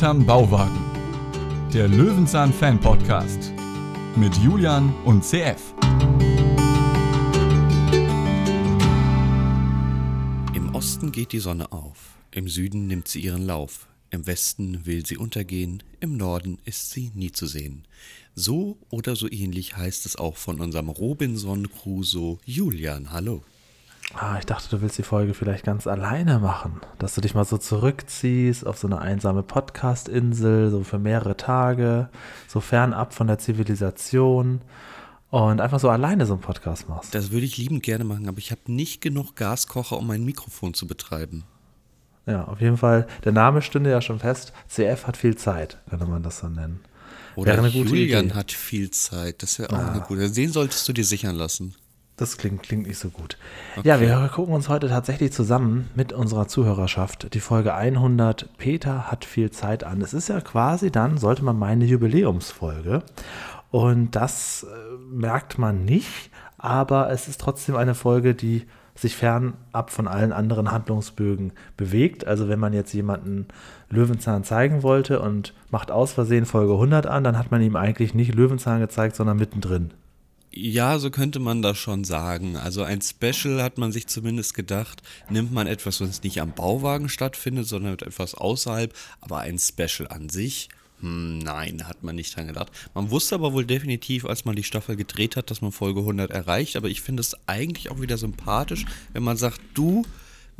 [0.00, 0.80] Hinterm Bauwagen.
[1.74, 3.52] Der Löwenzahn Fan Podcast
[4.16, 5.74] mit Julian und CF.
[10.54, 15.04] Im Osten geht die Sonne auf, im Süden nimmt sie ihren Lauf, im Westen will
[15.04, 17.86] sie untergehen, im Norden ist sie nie zu sehen.
[18.34, 23.12] So oder so ähnlich heißt es auch von unserem Robinson Crusoe Julian.
[23.12, 23.42] Hallo.
[24.14, 26.80] Ah, ich dachte, du willst die Folge vielleicht ganz alleine machen.
[26.98, 32.08] Dass du dich mal so zurückziehst auf so eine einsame Podcast-Insel, so für mehrere Tage,
[32.48, 34.62] so fernab von der Zivilisation
[35.30, 37.14] und einfach so alleine so einen Podcast machst.
[37.14, 40.74] Das würde ich liebend gerne machen, aber ich habe nicht genug Gaskocher, um mein Mikrofon
[40.74, 41.44] zu betreiben.
[42.26, 43.06] Ja, auf jeden Fall.
[43.24, 44.52] Der Name stünde ja schon fest.
[44.68, 46.80] CF hat viel Zeit, könnte man das so nennen.
[47.36, 48.34] Oder Julian Idee.
[48.34, 49.42] hat viel Zeit.
[49.42, 49.92] Das wäre auch ah.
[49.92, 50.30] eine gute.
[50.30, 51.74] Den solltest du dir sichern lassen.
[52.20, 53.38] Das klingt, klingt nicht so gut.
[53.78, 53.88] Okay.
[53.88, 59.24] Ja, wir gucken uns heute tatsächlich zusammen mit unserer Zuhörerschaft die Folge 100 Peter hat
[59.24, 60.02] viel Zeit an.
[60.02, 63.04] Es ist ja quasi dann, sollte man meinen, eine Jubiläumsfolge.
[63.70, 69.90] Und das äh, merkt man nicht, aber es ist trotzdem eine Folge, die sich fernab
[69.90, 72.26] von allen anderen Handlungsbögen bewegt.
[72.26, 73.46] Also wenn man jetzt jemanden
[73.88, 78.12] Löwenzahn zeigen wollte und macht aus Versehen Folge 100 an, dann hat man ihm eigentlich
[78.12, 79.92] nicht Löwenzahn gezeigt, sondern mittendrin.
[80.52, 82.56] Ja, so könnte man das schon sagen.
[82.56, 87.08] Also ein Special hat man sich zumindest gedacht, nimmt man etwas, was nicht am Bauwagen
[87.08, 90.68] stattfindet, sondern etwas außerhalb, aber ein Special an sich,
[91.00, 92.72] hm, nein, hat man nicht dran gedacht.
[92.94, 96.32] Man wusste aber wohl definitiv, als man die Staffel gedreht hat, dass man Folge 100
[96.32, 100.04] erreicht, aber ich finde es eigentlich auch wieder sympathisch, wenn man sagt, du,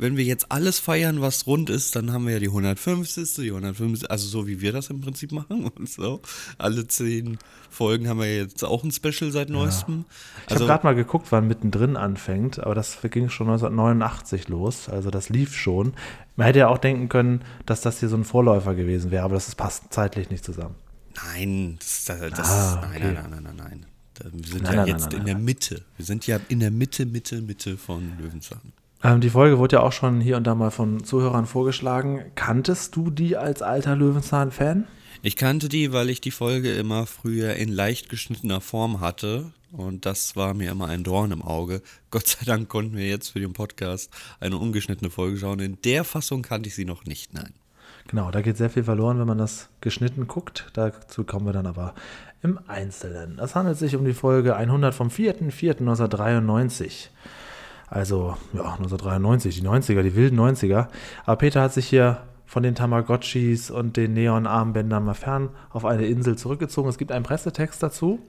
[0.01, 3.35] wenn wir jetzt alles feiern, was rund ist, dann haben wir ja die 150.
[3.35, 4.09] Die 150.
[4.09, 6.21] Also so wie wir das im Prinzip machen und so.
[6.57, 7.37] Alle zehn
[7.69, 10.05] Folgen haben wir jetzt auch ein Special seit neuestem.
[10.07, 10.43] Ja.
[10.47, 14.89] Ich also, habe gerade mal geguckt, wann mittendrin anfängt, aber das ging schon 1989 los.
[14.89, 15.93] Also das lief schon.
[16.35, 19.35] Man hätte ja auch denken können, dass das hier so ein Vorläufer gewesen wäre, aber
[19.35, 20.75] das passt zeitlich nicht zusammen.
[21.15, 22.99] Nein, das, das, das ah, okay.
[23.03, 23.85] nein, nein, nein, nein, nein.
[24.33, 25.83] Wir sind nein, ja nein, jetzt nein, in der Mitte.
[25.97, 28.73] Wir sind ja in der Mitte, Mitte, Mitte von Löwenzahn.
[29.03, 32.23] Ähm, die Folge wurde ja auch schon hier und da mal von Zuhörern vorgeschlagen.
[32.35, 34.87] Kanntest du die als alter Löwenzahn-Fan?
[35.23, 39.51] Ich kannte die, weil ich die Folge immer früher in leicht geschnittener Form hatte.
[39.71, 41.81] Und das war mir immer ein Dorn im Auge.
[42.09, 45.59] Gott sei Dank konnten wir jetzt für den Podcast eine ungeschnittene Folge schauen.
[45.59, 47.53] In der Fassung kannte ich sie noch nicht, nein.
[48.07, 50.69] Genau, da geht sehr viel verloren, wenn man das geschnitten guckt.
[50.73, 51.93] Dazu kommen wir dann aber
[52.41, 53.39] im Einzelnen.
[53.39, 57.09] Es handelt sich um die Folge 100 vom 4.4.1993.
[57.91, 60.87] Also, ja, 1993, die 90er, die wilden 90er.
[61.25, 66.05] Aber Peter hat sich hier von den Tamagotchis und den Neon-Armbändern mal fern auf eine
[66.05, 66.87] Insel zurückgezogen.
[66.87, 68.19] Es gibt einen Pressetext dazu,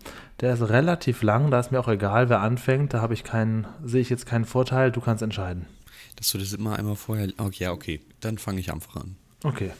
[0.40, 3.68] der ist relativ lang, da ist mir auch egal, wer anfängt, da habe ich keinen,
[3.84, 5.66] sehe ich jetzt keinen Vorteil, du kannst entscheiden.
[6.16, 9.14] Dass du das immer einmal vorher, okay, ja, okay, dann fange ich einfach an.
[9.44, 9.70] Okay.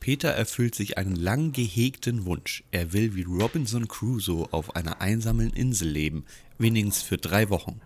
[0.00, 2.64] Peter erfüllt sich einen lang gehegten Wunsch.
[2.72, 6.24] Er will wie Robinson Crusoe auf einer einsamen Insel leben,
[6.58, 7.80] wenigstens für drei Wochen.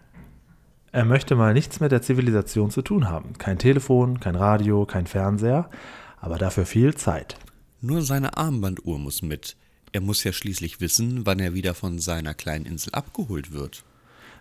[0.90, 3.34] Er möchte mal nichts mit der Zivilisation zu tun haben.
[3.36, 5.68] Kein Telefon, kein Radio, kein Fernseher,
[6.18, 7.36] aber dafür viel Zeit.
[7.80, 9.56] Nur seine Armbanduhr muss mit.
[9.92, 13.84] Er muss ja schließlich wissen, wann er wieder von seiner kleinen Insel abgeholt wird.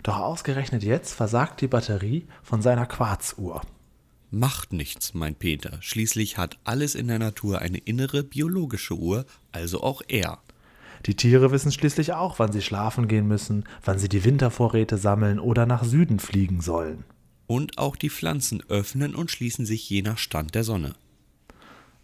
[0.03, 3.61] Doch ausgerechnet jetzt versagt die Batterie von seiner Quarzuhr.
[4.31, 5.77] Macht nichts, meint Peter.
[5.81, 10.39] Schließlich hat alles in der Natur eine innere biologische Uhr, also auch er.
[11.07, 15.39] Die Tiere wissen schließlich auch, wann sie schlafen gehen müssen, wann sie die Wintervorräte sammeln
[15.39, 17.05] oder nach Süden fliegen sollen.
[17.47, 20.95] Und auch die Pflanzen öffnen und schließen sich je nach Stand der Sonne.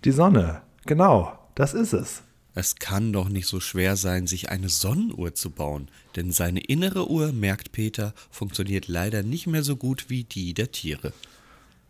[0.06, 2.24] Die Sonne, genau, das ist es.
[2.56, 7.09] Es kann doch nicht so schwer sein, sich eine Sonnenuhr zu bauen, denn seine innere
[7.09, 11.12] Uhr, merkt Peter, funktioniert leider nicht mehr so gut wie die der Tiere.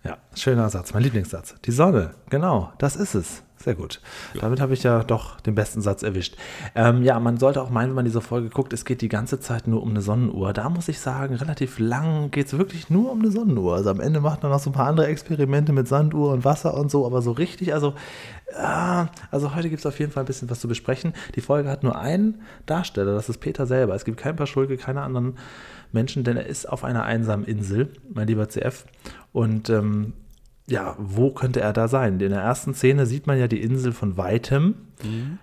[0.03, 1.55] Ja, schöner Satz, mein Lieblingssatz.
[1.65, 3.43] Die Sonne, genau, das ist es.
[3.63, 4.01] Sehr gut.
[4.33, 4.41] Ja.
[4.41, 6.35] Damit habe ich ja doch den besten Satz erwischt.
[6.75, 9.39] Ähm, ja, man sollte auch meinen, wenn man diese Folge guckt, es geht die ganze
[9.39, 10.51] Zeit nur um eine Sonnenuhr.
[10.51, 13.75] Da muss ich sagen, relativ lang geht es wirklich nur um eine Sonnenuhr.
[13.75, 16.73] Also am Ende macht man noch so ein paar andere Experimente mit Sanduhr und Wasser
[16.73, 17.93] und so, aber so richtig, also,
[18.47, 21.13] äh, also heute gibt es auf jeden Fall ein bisschen was zu besprechen.
[21.35, 23.95] Die Folge hat nur einen Darsteller, das ist Peter selber.
[23.95, 25.37] Es gibt kein Paschulke, keine anderen
[25.93, 28.83] Menschen, denn er ist auf einer einsamen Insel, mein lieber CF.
[29.31, 30.11] Und ähm,
[30.67, 32.19] ja, wo könnte er da sein?
[32.19, 34.75] In der ersten Szene sieht man ja die Insel von weitem.
[35.03, 35.39] Mhm.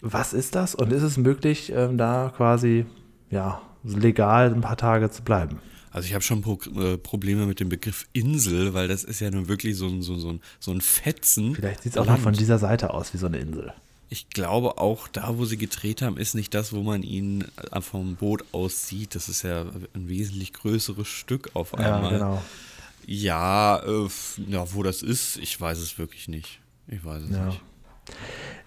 [0.00, 0.74] Was ist das?
[0.74, 2.86] Und ist es möglich, ähm, da quasi
[3.30, 5.58] ja, legal ein paar Tage zu bleiben?
[5.90, 9.30] Also ich habe schon Pro äh, Probleme mit dem Begriff Insel, weil das ist ja
[9.30, 11.54] nun wirklich so ein, so, so ein, so ein Fetzen.
[11.54, 13.72] Vielleicht sieht es auch noch von dieser Seite aus wie so eine Insel.
[14.10, 17.80] Ich glaube auch, da wo sie gedreht haben, ist nicht das, wo man ihn äh,
[17.80, 19.14] vom Boot aus sieht.
[19.14, 19.62] Das ist ja
[19.94, 22.02] ein wesentlich größeres Stück auf einmal.
[22.02, 22.42] Ja, genau.
[23.06, 24.08] Ja, äh,
[24.48, 26.60] ja, wo das ist, ich weiß es wirklich nicht.
[26.88, 27.46] Ich weiß es ja.
[27.46, 27.62] nicht.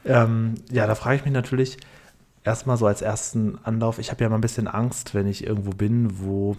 [0.06, 1.78] Ähm, ja, da frage ich mich natürlich
[2.46, 5.72] erstmal so als ersten Anlauf, ich habe ja mal ein bisschen Angst, wenn ich irgendwo
[5.72, 6.56] bin, wo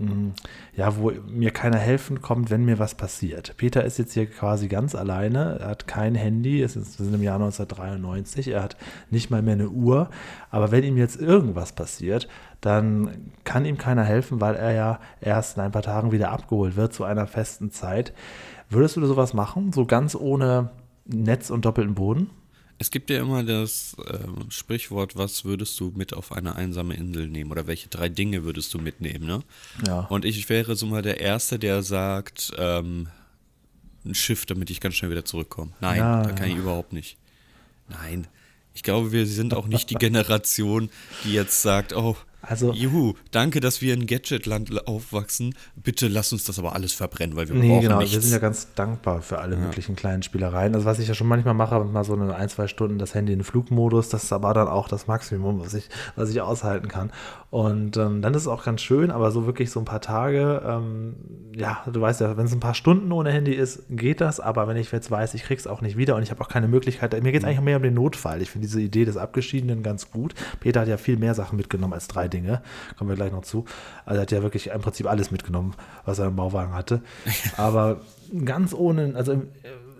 [0.00, 0.32] hm,
[0.76, 3.54] ja, wo mir keiner helfen kommt, wenn mir was passiert.
[3.58, 7.14] Peter ist jetzt hier quasi ganz alleine, er hat kein Handy, es ist, wir sind
[7.14, 8.76] im Jahr 1993, er hat
[9.10, 10.08] nicht mal mehr eine Uhr,
[10.50, 12.28] aber wenn ihm jetzt irgendwas passiert,
[12.60, 16.76] dann kann ihm keiner helfen, weil er ja erst in ein paar Tagen wieder abgeholt
[16.76, 18.12] wird zu einer festen Zeit.
[18.68, 20.70] Würdest du sowas machen, so ganz ohne
[21.06, 22.30] Netz und doppelten Boden?
[22.78, 24.18] Es gibt ja immer das äh,
[24.48, 28.72] Sprichwort, was würdest du mit auf eine einsame Insel nehmen oder welche drei Dinge würdest
[28.72, 29.40] du mitnehmen, ne?
[29.86, 30.00] Ja.
[30.08, 33.08] Und ich wäre so mal der Erste, der sagt, ähm,
[34.04, 35.72] ein Schiff, damit ich ganz schnell wieder zurückkomme.
[35.80, 36.54] Nein, Ja, da kann ja.
[36.54, 37.18] ich überhaupt nicht.
[37.88, 38.26] Nein.
[38.72, 40.88] Ich glaube, wir sind auch nicht die Generation,
[41.24, 45.54] die jetzt sagt, oh, Also- juhu, danke, dass wir in Gadgetland aufwachsen.
[45.76, 47.98] Bitte lass uns das aber alles verbrennen, weil wir Nee, brauchen genau.
[47.98, 48.14] nichts.
[48.14, 50.74] Wir sind ja ganz dankbar für alle möglichen kleinen Spielereien.
[50.74, 53.32] Also was ich ja schon manchmal mache, mal so eine ein, zwei Stunden das Handy
[53.32, 57.10] in Flugmodus, das ist aber dann auch das Maximum, was ich, was ich aushalten kann.
[57.50, 60.62] Und ähm, dann ist es auch ganz schön, aber so wirklich so ein paar Tage,
[60.64, 61.16] ähm,
[61.56, 64.68] ja, du weißt ja, wenn es ein paar Stunden ohne Handy ist, geht das, aber
[64.68, 67.12] wenn ich jetzt weiß, ich krieg's auch nicht wieder und ich habe auch keine Möglichkeit,
[67.22, 68.40] mir geht es eigentlich mehr um den Notfall.
[68.40, 70.34] Ich finde diese Idee des Abgeschiedenen ganz gut.
[70.60, 72.62] Peter hat ja viel mehr Sachen mitgenommen als drei Dinge,
[72.96, 73.64] kommen wir gleich noch zu.
[74.04, 75.74] Also er hat ja wirklich im Prinzip alles mitgenommen,
[76.04, 77.02] was er im Bauwagen hatte.
[77.56, 78.00] Aber
[78.44, 79.38] ganz ohne, also äh,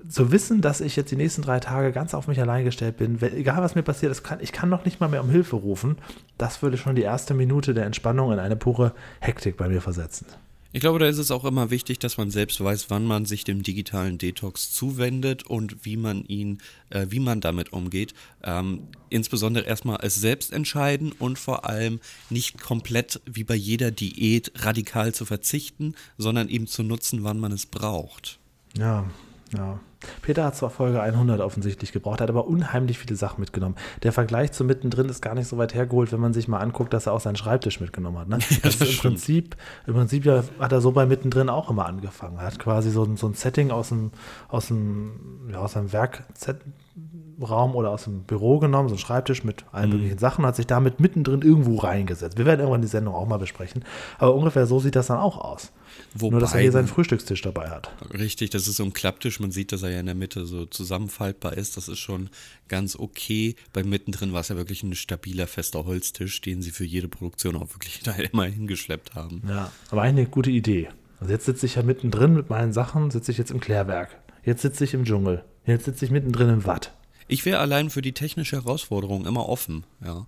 [0.09, 3.21] zu wissen, dass ich jetzt die nächsten drei Tage ganz auf mich allein gestellt bin,
[3.21, 5.99] egal was mir passiert, kann, ich kann noch nicht mal mehr um Hilfe rufen,
[6.39, 10.27] das würde schon die erste Minute der Entspannung in eine pure Hektik bei mir versetzen.
[10.73, 13.43] Ich glaube, da ist es auch immer wichtig, dass man selbst weiß, wann man sich
[13.43, 16.59] dem digitalen Detox zuwendet und wie man ihn,
[16.91, 18.15] äh, wie man damit umgeht.
[18.45, 24.53] Ähm, insbesondere erstmal es selbst entscheiden und vor allem nicht komplett wie bei jeder Diät
[24.65, 28.39] radikal zu verzichten, sondern eben zu nutzen, wann man es braucht.
[28.77, 29.11] Ja,
[29.53, 29.81] ja.
[30.23, 33.75] Peter hat zwar Folge 100 offensichtlich gebraucht, hat aber unheimlich viele Sachen mitgenommen.
[34.03, 36.93] Der Vergleich zu mittendrin ist gar nicht so weit hergeholt, wenn man sich mal anguckt,
[36.93, 38.29] dass er auch seinen Schreibtisch mitgenommen hat.
[38.29, 38.39] Ne?
[38.63, 39.11] Das ist im.
[39.11, 39.57] Prinzip,
[39.87, 42.39] im Prinzip ja, hat er so bei mittendrin auch immer angefangen.
[42.39, 44.11] Er hat quasi so, ein- so ein Setting aus dem,
[44.49, 49.65] aus dem, ja, aus seinem Werkraum oder aus dem Büro genommen, so ein Schreibtisch mit
[49.73, 52.39] allen möglichen Sachen, hat sich damit mittendrin irgendwo reingesetzt.
[52.39, 53.85] Wir werden irgendwann die Sendung auch mal besprechen.
[54.19, 55.73] Aber ungefähr so sieht das dann auch aus.
[56.21, 57.91] Nur, dass er hier Wobei- seinen Frühstückstisch dabei hat.
[58.13, 59.41] Richtig, das ist so ein Klapptisch.
[59.41, 61.77] Man sieht, dass er ja in der Mitte so zusammenfaltbar ist.
[61.77, 62.31] Das ist schon
[62.69, 63.55] ganz okay.
[63.73, 67.57] Beim mittendrin war es ja wirklich ein stabiler, fester Holztisch, den sie für jede Produktion
[67.57, 69.43] auch wirklich da immer hingeschleppt haben.
[69.49, 70.89] Ja, aber eigentlich eine gute Idee.
[71.21, 74.19] Also jetzt sitze ich ja mittendrin mit meinen Sachen, sitze ich jetzt im Klärwerk.
[74.45, 75.45] Jetzt sitze ich im Dschungel.
[75.67, 76.93] Jetzt sitze ich mittendrin im Watt.
[77.29, 80.27] Ich wäre allein für die technische Herausforderung immer offen, ja.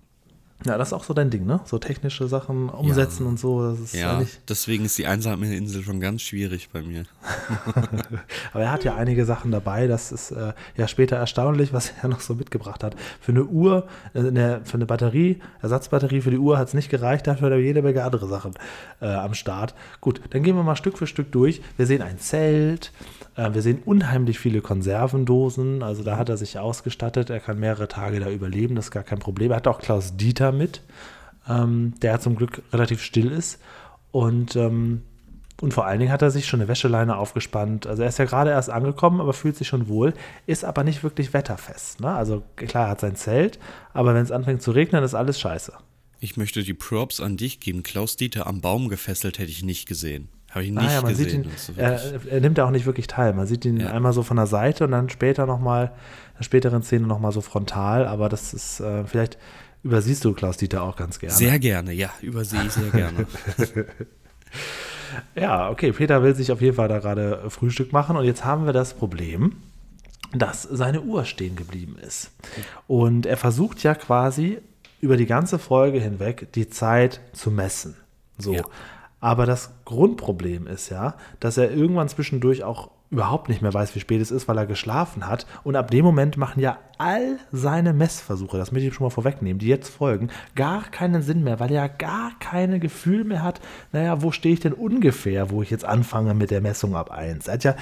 [0.65, 1.59] Ja, das ist auch so dein Ding, ne?
[1.65, 3.71] So technische Sachen umsetzen und so.
[3.71, 7.03] Das ist Ja, deswegen ist die einsame Insel schon ganz schwierig bei mir.
[8.53, 9.87] aber er hat ja einige Sachen dabei.
[9.87, 12.95] Das ist äh, ja später erstaunlich, was er noch so mitgebracht hat.
[13.19, 16.89] Für eine Uhr, äh, eine, für eine Batterie, Ersatzbatterie für die Uhr hat es nicht
[16.89, 17.27] gereicht.
[17.27, 18.53] Dafür hat er jede Menge andere Sachen
[19.01, 19.75] äh, am Start.
[19.99, 21.61] Gut, dann gehen wir mal Stück für Stück durch.
[21.77, 22.93] Wir sehen ein Zelt.
[23.35, 25.83] Äh, wir sehen unheimlich viele Konservendosen.
[25.83, 27.29] Also da hat er sich ausgestattet.
[27.29, 28.75] Er kann mehrere Tage da überleben.
[28.75, 29.51] Das ist gar kein Problem.
[29.51, 30.81] Er hat auch Klaus Dieter mit,
[31.49, 33.59] ähm, der zum Glück relativ still ist.
[34.11, 35.01] Und ähm,
[35.61, 37.87] und vor allen Dingen hat er sich schon eine Wäscheleine aufgespannt.
[37.87, 40.13] Also er ist ja gerade erst angekommen, aber fühlt sich schon wohl,
[40.45, 42.01] ist aber nicht wirklich wetterfest.
[42.01, 42.09] Ne?
[42.13, 43.59] Also klar, er hat sein Zelt,
[43.93, 45.71] aber wenn es anfängt zu regnen, ist alles scheiße.
[46.19, 47.83] Ich möchte die Props an dich geben.
[47.83, 50.27] Klaus Dieter am Baum gefesselt hätte ich nicht gesehen.
[50.51, 51.47] Habe ich nicht Ah ja, man gesehen.
[51.55, 53.33] sieht ihn, er, er nimmt da auch nicht wirklich teil.
[53.33, 53.91] Man sieht ihn Ja.
[53.91, 55.85] einmal so von der Seite und dann später nochmal,
[56.33, 59.37] in der späteren Szene nochmal so frontal, aber das ist, äh, vielleicht
[59.83, 61.35] übersiehst du Klaus Dieter auch ganz gerne.
[61.35, 63.27] sehr gerne, ja, übersehe ich sehr gerne.
[65.35, 68.65] Ja, okay, Peter will sich auf jeden Fall da gerade Frühstück machen und jetzt haben
[68.65, 69.57] wir das Problem,
[70.33, 72.31] dass seine Uhr stehen geblieben ist.
[72.87, 74.59] Und er versucht ja quasi
[75.01, 77.95] über die ganze Folge hinweg die Zeit zu messen.
[78.37, 78.53] So.
[78.53, 78.63] Ja.
[79.19, 83.99] Aber das Grundproblem ist ja, dass er irgendwann zwischendurch auch überhaupt nicht mehr weiß, wie
[83.99, 85.45] spät es ist, weil er geschlafen hat.
[85.63, 89.59] Und ab dem Moment machen ja all seine Messversuche, das möchte ich schon mal vorwegnehmen,
[89.59, 93.61] die jetzt folgen, gar keinen Sinn mehr, weil er ja gar keine Gefühl mehr hat,
[93.91, 97.47] naja, wo stehe ich denn ungefähr, wo ich jetzt anfange mit der Messung ab 1.
[97.47, 97.75] Er, ja,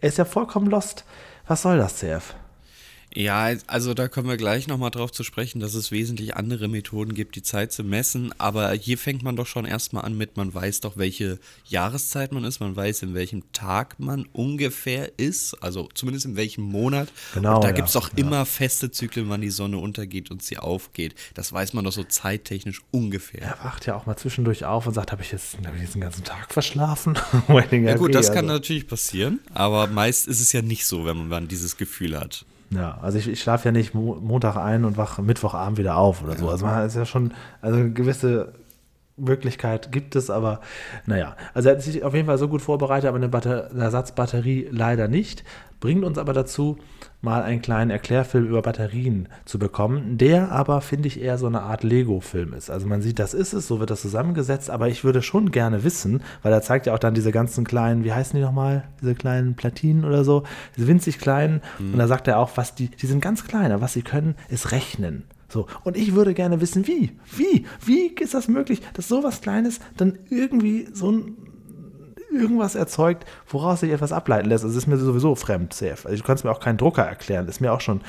[0.00, 1.04] er ist ja vollkommen lost.
[1.46, 2.34] Was soll das, CF?
[3.12, 7.12] Ja, also da kommen wir gleich nochmal drauf zu sprechen, dass es wesentlich andere Methoden
[7.12, 8.32] gibt, die Zeit zu messen.
[8.38, 12.44] Aber hier fängt man doch schon erstmal an mit, man weiß doch, welche Jahreszeit man
[12.44, 17.08] ist, man weiß, in welchem Tag man ungefähr ist, also zumindest in welchem Monat.
[17.34, 18.18] Genau, Und da ja, gibt es auch ja.
[18.18, 21.16] immer feste Zyklen, wann die Sonne untergeht und sie aufgeht.
[21.34, 23.42] Das weiß man doch so zeittechnisch ungefähr.
[23.42, 25.94] Er wacht ja auch mal zwischendurch auf und sagt, habe ich, jetzt, hab ich jetzt
[25.94, 27.18] den ganzen Tag verschlafen?
[27.48, 31.26] ja Ja gut, das kann natürlich passieren, aber meist ist es ja nicht so, wenn
[31.26, 32.46] man dieses Gefühl hat.
[32.72, 36.22] Ja, also ich, ich schlafe ja nicht Mo Montag ein und wache Mittwochabend wieder auf
[36.22, 36.48] oder so.
[36.48, 38.52] Also man ist ja schon, also eine gewisse
[39.20, 40.60] Möglichkeit gibt es, aber
[41.06, 41.36] naja.
[41.54, 44.68] Also er hat sich auf jeden Fall so gut vorbereitet, aber eine, Batter eine Ersatzbatterie
[44.70, 45.44] leider nicht.
[45.80, 46.76] Bringt uns aber dazu,
[47.22, 51.62] mal einen kleinen Erklärfilm über Batterien zu bekommen, der aber, finde ich, eher so eine
[51.62, 52.70] Art Lego-Film ist.
[52.70, 55.84] Also man sieht, das ist es, so wird das zusammengesetzt, aber ich würde schon gerne
[55.84, 59.14] wissen, weil er zeigt ja auch dann diese ganzen kleinen, wie heißen die nochmal, diese
[59.14, 60.44] kleinen Platinen oder so,
[60.76, 61.92] diese winzig kleinen, mhm.
[61.92, 64.34] und da sagt er auch, was die, die sind ganz klein, aber was sie können,
[64.48, 65.24] ist rechnen.
[65.50, 69.80] So, und ich würde gerne wissen, wie, wie, wie ist das möglich, dass sowas Kleines
[69.96, 71.36] dann irgendwie so ein
[72.32, 74.62] irgendwas erzeugt, woraus sich etwas ableiten lässt.
[74.64, 76.08] Also es ist mir sowieso fremd, safe.
[76.08, 78.02] Also du kannst mir auch keinen Drucker erklären, das ist mir auch schon,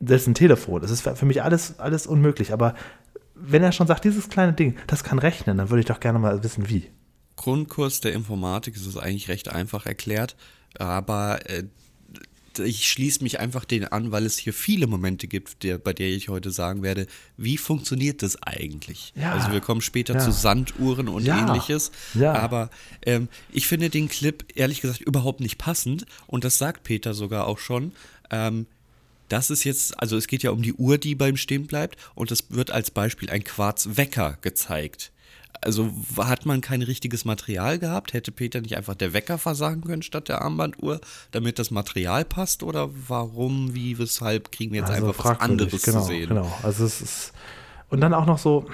[0.00, 2.52] selbst ein Telefon, das ist für mich alles, alles unmöglich.
[2.52, 2.74] Aber
[3.34, 6.18] wenn er schon sagt, dieses kleine Ding, das kann rechnen, dann würde ich doch gerne
[6.18, 6.90] mal wissen, wie.
[7.36, 10.36] Grundkurs der Informatik ist es eigentlich recht einfach erklärt,
[10.78, 11.64] aber äh,
[12.58, 16.08] ich schließe mich einfach den an, weil es hier viele Momente gibt, der, bei der
[16.08, 19.12] ich heute sagen werde, wie funktioniert das eigentlich?
[19.16, 20.20] Ja, also wir kommen später ja.
[20.20, 21.90] zu Sanduhren und ja, ähnliches.
[22.34, 22.70] Aber
[23.04, 27.46] ähm, ich finde den Clip ehrlich gesagt überhaupt nicht passend und das sagt Peter sogar
[27.46, 27.92] auch schon.
[28.30, 28.66] Ähm,
[29.28, 32.30] das ist jetzt, also es geht ja um die Uhr, die beim Stehen bleibt und
[32.30, 35.10] es wird als Beispiel ein Quarzwecker gezeigt
[35.60, 38.12] also hat man kein richtiges Material gehabt?
[38.12, 42.62] Hätte Peter nicht einfach der Wecker versagen können statt der Armbanduhr, damit das Material passt?
[42.62, 46.28] Oder warum, wie, weshalb kriegen wir jetzt also einfach was anderes genau, zu sehen?
[46.28, 47.32] Genau, also es ist.
[47.88, 48.66] Und dann auch noch so.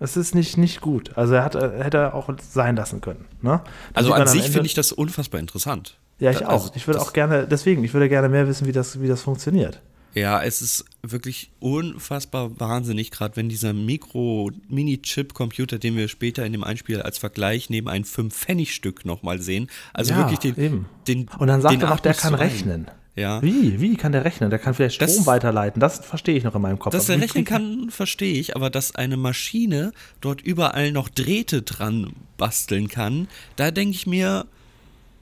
[0.00, 1.16] Es ist nicht, nicht gut.
[1.16, 3.24] Also er hat, hätte auch sein lassen können.
[3.40, 3.60] Ne?
[3.92, 5.98] Also an sich finde ich das unfassbar interessant.
[6.18, 6.76] Ja, ich also, auch.
[6.76, 9.80] Ich würde auch gerne, deswegen, ich würde gerne mehr wissen, wie das, wie das funktioniert.
[10.14, 16.62] Ja, es ist wirklich unfassbar wahnsinnig, gerade wenn dieser Mikro-Mini-Chip-Computer, den wir später in dem
[16.62, 19.68] Einspiel als Vergleich neben ein 5-Pfennig-Stück nochmal sehen.
[19.92, 20.86] Also ja, wirklich den, eben.
[21.08, 21.28] den.
[21.38, 22.86] Und dann sagt er noch, der kann rechnen.
[23.16, 23.40] Ja.
[23.42, 23.80] Wie?
[23.80, 24.50] Wie kann der rechnen?
[24.50, 25.80] Der kann vielleicht Strom das, weiterleiten.
[25.80, 26.92] Das verstehe ich noch in meinem Kopf.
[26.92, 32.14] Dass er rechnen kann, verstehe ich, aber dass eine Maschine dort überall noch Drähte dran
[32.36, 34.46] basteln kann, da denke ich mir,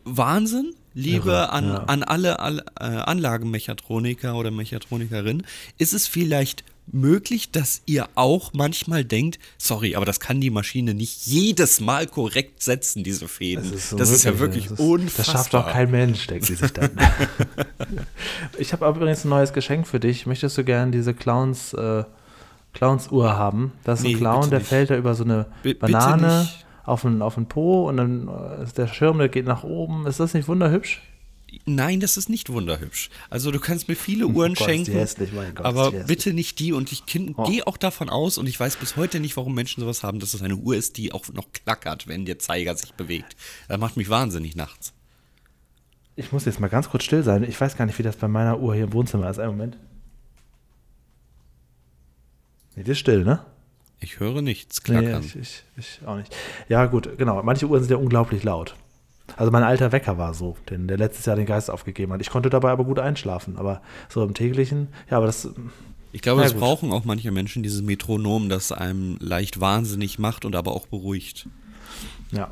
[0.04, 0.74] Wahnsinn.
[0.94, 1.84] Liebe Irre, an, ja.
[1.84, 5.46] an alle, alle äh, Anlagenmechatroniker oder Mechatronikerinnen,
[5.78, 10.94] ist es vielleicht möglich, dass ihr auch manchmal denkt, sorry, aber das kann die Maschine
[10.94, 13.64] nicht jedes Mal korrekt setzen, diese Fäden.
[13.64, 15.24] Das ist, so das ist ja wirklich das ist, unfassbar.
[15.24, 16.90] Das schafft doch kein Mensch, denkt sie sich dann.
[18.58, 20.26] ich habe übrigens ein neues Geschenk für dich.
[20.26, 22.04] Möchtest du gerne diese Clowns, äh,
[22.72, 23.72] Clowns Uhr haben?
[23.84, 26.48] Das ist nee, ein Clown, der fällt da über so eine B Banane
[26.84, 28.28] auf den, auf den Po und dann
[28.62, 30.06] ist der Schirm, der geht nach oben.
[30.06, 31.02] Ist das nicht wunderhübsch?
[31.66, 33.10] Nein, das ist nicht wunderhübsch.
[33.28, 36.72] Also du kannst mir viele Uhren oh Gott, schenken, hässlich, Gott, aber bitte nicht die.
[36.72, 37.02] Und ich
[37.36, 37.44] oh.
[37.44, 40.32] gehe auch davon aus, und ich weiß bis heute nicht, warum Menschen sowas haben, dass
[40.32, 43.36] es eine Uhr ist, die auch noch klackert, wenn der Zeiger sich bewegt.
[43.68, 44.94] Das macht mich wahnsinnig nachts.
[46.16, 47.42] Ich muss jetzt mal ganz kurz still sein.
[47.42, 49.38] Ich weiß gar nicht, wie das bei meiner Uhr hier im Wohnzimmer ist.
[49.38, 49.78] Einen Moment.
[52.76, 53.44] Nee, die ist still, ne?
[54.02, 55.20] Ich höre nichts klackern.
[55.20, 55.62] Nee, ich, ich,
[56.00, 56.34] ich, auch nicht.
[56.68, 57.42] Ja, gut, genau.
[57.42, 58.74] Manche Uhren sind ja unglaublich laut.
[59.36, 62.20] Also mein alter Wecker war so, den, der letztes Jahr den Geist aufgegeben hat.
[62.20, 63.56] Ich konnte dabei aber gut einschlafen.
[63.56, 65.48] Aber so im täglichen, ja, aber das.
[66.12, 70.56] Ich glaube, das brauchen auch manche Menschen, dieses Metronom, das einem leicht wahnsinnig macht und
[70.56, 71.48] aber auch beruhigt.
[72.32, 72.50] Ja,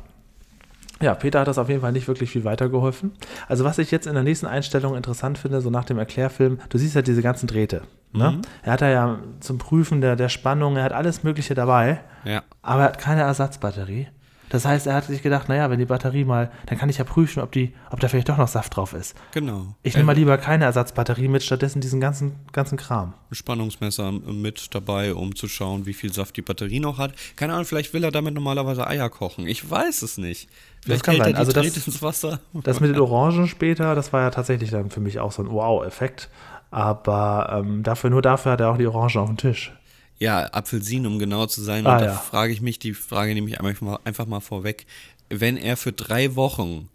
[1.01, 3.11] ja, Peter hat das auf jeden Fall nicht wirklich viel weitergeholfen.
[3.47, 6.77] Also was ich jetzt in der nächsten Einstellung interessant finde, so nach dem Erklärfilm, du
[6.77, 7.81] siehst ja diese ganzen Drähte.
[8.13, 8.31] Ne?
[8.31, 8.41] Mhm.
[8.63, 12.43] Er hat da ja zum Prüfen der, der Spannung, er hat alles Mögliche dabei, ja.
[12.61, 14.07] aber er hat keine Ersatzbatterie.
[14.51, 17.05] Das heißt, er hat sich gedacht, naja, wenn die Batterie mal, dann kann ich ja
[17.05, 19.15] prüfen, ob, die, ob da vielleicht doch noch Saft drauf ist.
[19.31, 19.75] Genau.
[19.81, 23.13] Ich nehme mal lieber keine Ersatzbatterie mit, stattdessen diesen ganzen, ganzen Kram.
[23.31, 27.13] Spannungsmesser mit dabei, um zu schauen, wie viel Saft die Batterie noch hat.
[27.37, 29.47] Keine Ahnung, vielleicht will er damit normalerweise Eier kochen.
[29.47, 30.49] Ich weiß es nicht.
[30.83, 31.35] Vielleicht das kann sein.
[31.35, 32.41] Also das, ins Wasser.
[32.51, 35.49] Das mit den Orangen später, das war ja tatsächlich dann für mich auch so ein
[35.49, 36.29] Wow-Effekt.
[36.71, 39.73] Aber ähm, dafür, nur dafür hat er auch die Orange auf dem Tisch.
[40.21, 41.87] Ja, Apfelsinen, um genau zu sein.
[41.87, 42.13] Ah, und da ja.
[42.13, 44.85] frage ich mich, die Frage nehme ich einfach mal, einfach mal vorweg.
[45.29, 46.89] Wenn er für drei Wochen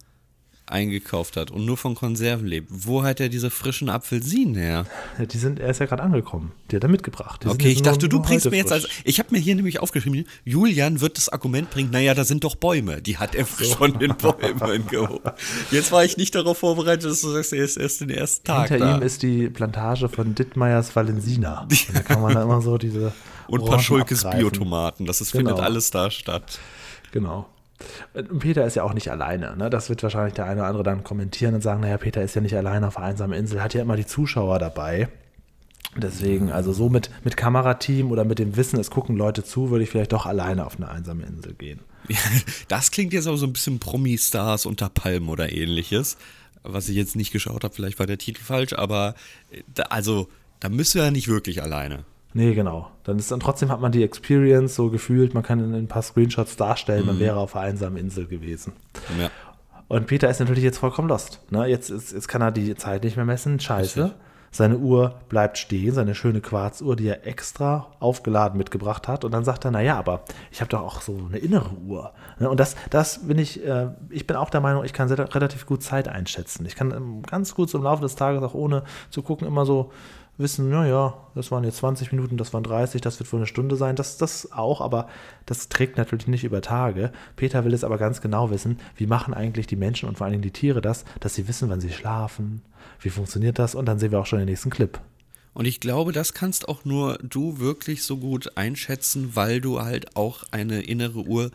[0.67, 4.87] eingekauft hat und nur von Konserven lebt, wo hat er diese frischen Apfelsinen her?
[5.19, 6.53] Die sind, er ist ja gerade angekommen.
[6.71, 7.45] Die hat er mitgebracht.
[7.45, 8.89] Die okay, ich dachte, du bringst mir jetzt also.
[9.05, 12.57] Ich habe mir hier nämlich aufgeschrieben, Julian wird das Argument bringen, naja, da sind doch
[12.57, 13.01] Bäume.
[13.01, 13.77] Die hat er so.
[13.77, 15.23] von den Bäumen geholt.
[15.71, 18.69] Jetzt war ich nicht darauf vorbereitet, dass du sagst, er ist erst den ersten Tag.
[18.69, 18.97] Hinter da.
[18.97, 21.69] ihm ist die Plantage von Dittmeiers Valensina.
[21.93, 23.13] da kann man da immer so diese.
[23.49, 25.07] Und Paschulkes Biotomaten.
[25.07, 25.51] Das ist, genau.
[25.51, 26.59] findet alles da statt.
[27.13, 27.47] Genau.
[28.15, 29.57] Und Peter ist ja auch nicht alleine.
[29.57, 29.71] Ne?
[29.71, 32.41] Das wird wahrscheinlich der eine oder andere dann kommentieren und sagen, naja, Peter ist ja
[32.41, 35.09] nicht alleine auf einer einsamen Insel, hat ja immer die Zuschauer dabei.
[35.97, 39.85] Deswegen, also so mit, mit Kamerateam oder mit dem Wissen, es gucken Leute zu, würde
[39.85, 41.81] ich vielleicht doch alleine auf eine einsame Insel gehen.
[42.69, 46.19] das klingt jetzt auch so ein bisschen Promi-Stars unter Palmen oder ähnliches.
[46.63, 49.15] was ich jetzt nicht geschaut habe, vielleicht war der Titel falsch, aber
[49.51, 50.29] äh, da, also
[50.61, 52.05] da müsst ihr ja nicht wirklich alleine.
[52.37, 52.91] Nee, genau.
[53.05, 56.03] Dann ist dann trotzdem hat man die Experience so gefühlt, man kann in ein paar
[56.03, 58.75] Screenshots darstellen, man wäre auf einer einsamen Insel gewesen.
[59.19, 59.31] Ja.
[59.89, 61.41] Und Peter ist natürlich jetzt vollkommen lost.
[61.51, 61.65] Ne?
[61.67, 63.59] Jetzt, ist, jetzt kann er die Zeit nicht mehr messen.
[63.59, 64.15] Scheiße.
[64.51, 69.25] Seine Uhr bleibt stehen, seine schöne Quarzuhr, die er extra aufgeladen mitgebracht hat.
[69.25, 72.13] Und dann sagt er, naja, aber ich habe doch auch so eine innere Uhr.
[72.39, 72.51] Ne?
[72.51, 75.65] Und das, das bin ich, äh, ich bin auch der Meinung, ich kann sehr, relativ
[75.65, 76.67] gut Zeit einschätzen.
[76.67, 79.65] Ich kann ähm, ganz gut so im Laufe des Tages, auch ohne zu gucken, immer
[79.65, 79.91] so
[80.39, 83.77] wissen, naja, das waren jetzt 20 Minuten, das waren 30, das wird wohl eine Stunde
[83.77, 83.97] sein.
[83.97, 85.09] Das, das auch, aber
[85.47, 87.13] das trägt natürlich nicht über Tage.
[87.37, 90.33] Peter will es aber ganz genau wissen, wie machen eigentlich die Menschen und vor allen
[90.33, 92.63] Dingen die Tiere das, dass sie wissen, wann sie schlafen,
[93.01, 95.01] wie funktioniert das und dann sehen wir auch schon den nächsten Clip.
[95.57, 100.15] Und ich glaube, das kannst auch nur du wirklich so gut einschätzen, weil du halt
[100.15, 101.51] auch eine innere Uhr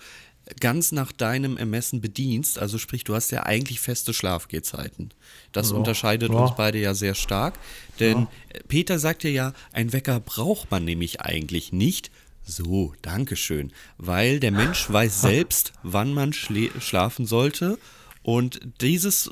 [0.59, 2.59] ganz nach deinem Ermessen bedienst.
[2.59, 5.13] Also sprich, du hast ja eigentlich feste Schlafgehzeiten.
[5.51, 6.37] Das Ja, unterscheidet ja.
[6.37, 7.57] uns beide ja sehr stark.
[7.99, 8.27] Denn Ja.
[8.67, 12.11] Peter sagt dir ja, ein Wecker braucht man nämlich eigentlich nicht.
[12.43, 13.71] So, Dankeschön.
[13.97, 17.77] Weil der Mensch weiß selbst, wann man schlafen sollte.
[18.23, 19.29] Und dieses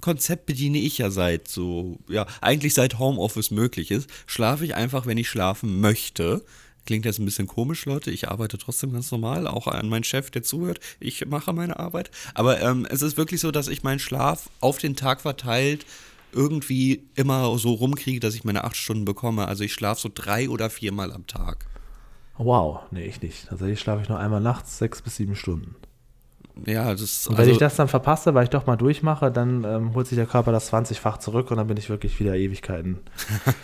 [0.00, 4.08] Konzept bediene ich ja seit so, ja, eigentlich seit Homeoffice möglich ist.
[4.26, 6.44] Schlafe ich einfach, wenn ich schlafen möchte.
[6.86, 8.10] Klingt jetzt ein bisschen komisch, Leute.
[8.10, 10.80] Ich arbeite trotzdem ganz normal, auch an meinen Chef, der zuhört.
[10.98, 12.10] Ich mache meine Arbeit.
[12.34, 15.86] Aber ähm, es ist wirklich so, dass ich meinen Schlaf auf den Tag verteilt
[16.32, 19.46] irgendwie immer so rumkriege, dass ich meine acht Stunden bekomme.
[19.46, 21.66] Also ich schlafe so drei oder viermal am Tag.
[22.38, 23.48] Wow, nee, ich nicht.
[23.48, 25.76] Tatsächlich schlafe ich nur einmal nachts, sechs bis sieben Stunden.
[26.66, 29.30] Ja, das ist Und wenn also, ich das dann verpasse, weil ich doch mal durchmache,
[29.32, 32.36] dann ähm, holt sich der Körper das 20-fach zurück und dann bin ich wirklich wieder
[32.36, 32.98] Ewigkeiten.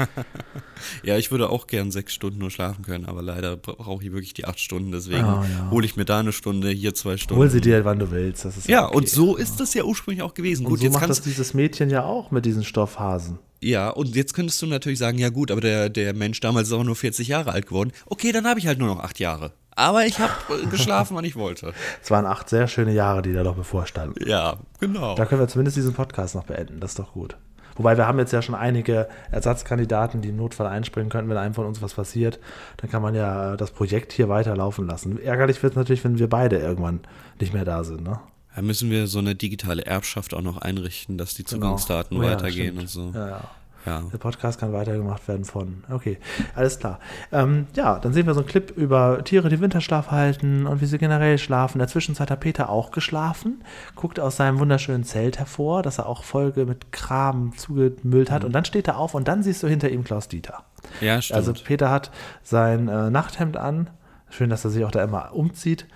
[1.03, 4.35] ja, ich würde auch gern sechs Stunden nur schlafen können, aber leider brauche ich wirklich
[4.35, 4.93] die acht Stunden.
[4.93, 5.71] Deswegen Ah, ja.
[5.71, 7.41] hole ich mir da eine Stunde, hier zwei Stunden.
[7.41, 8.45] Hol sie dir, wann du willst.
[8.45, 8.97] Das ist Ja, okay.
[8.97, 10.65] und so ist das ja ursprünglich auch gewesen.
[10.65, 13.39] Und gut, so jetzt macht das dieses Mädchen ja auch mit diesen Stoffhasen.
[13.61, 16.75] ja, und jetzt könntest du natürlich sagen, ja gut, aber der, der Mensch damals ist
[16.75, 17.93] auch nur 40 Jahre alt geworden.
[18.07, 19.53] Okay, dann habe ich halt nur noch acht Jahre.
[19.79, 20.33] Aber ich habe
[20.71, 21.73] geschlafen, wann ich wollte.
[22.03, 24.15] Es waren acht sehr schöne Jahre, die da noch bevorstanden.
[24.29, 25.15] Ja, genau.
[25.15, 26.81] Da können wir zumindest diesen Podcast noch beenden.
[26.81, 27.37] Das ist doch gut.
[27.77, 31.55] Wobei wir haben jetzt ja schon einige Ersatzkandidaten, die im Notfall einspringen könnten, wenn einem
[31.55, 32.41] von uns was passiert.
[32.79, 35.23] Dann kann man ja das Projekt hier weiterlaufen lassen.
[35.23, 37.01] Ärgerlich wird es natürlich, wenn wir beide irgendwann
[37.41, 38.03] nicht mehr da sind.
[38.03, 38.19] Ne?
[38.57, 41.55] Da müssen wir so eine digitale Erbschaft auch noch einrichten, dass die Genau.
[41.77, 42.81] Zugangsdaten Oh ja, weitergehen stimmt.
[42.81, 43.13] und so.
[43.19, 43.41] Ja, ja.
[43.89, 44.03] Ja.
[44.13, 45.83] Der Podcast kann weitergemacht werden von.
[45.91, 46.19] Okay,
[46.55, 47.01] alles klar.
[47.33, 50.87] Ähm, ja, dann sehen wir so einen Clip über Tiere, die Winterschlaf halten und wie
[50.87, 51.77] sie generell schlafen.
[51.77, 56.07] In der Zwischenzeit hat Peter auch geschlafen, guckt aus seinem wunderschönen Zelt hervor, das er
[56.07, 58.35] auch Folge mit Kram zugemüllt Mhm.
[58.35, 58.45] hat.
[58.45, 60.65] Und dann steht er auf und dann siehst du hinter ihm Klaus Dieter.
[61.01, 61.37] Ja, stimmt.
[61.39, 62.11] Also Peter hat
[62.43, 63.91] sein äh, Nachthemd an.
[64.31, 65.87] Schön, dass er sich auch da immer umzieht.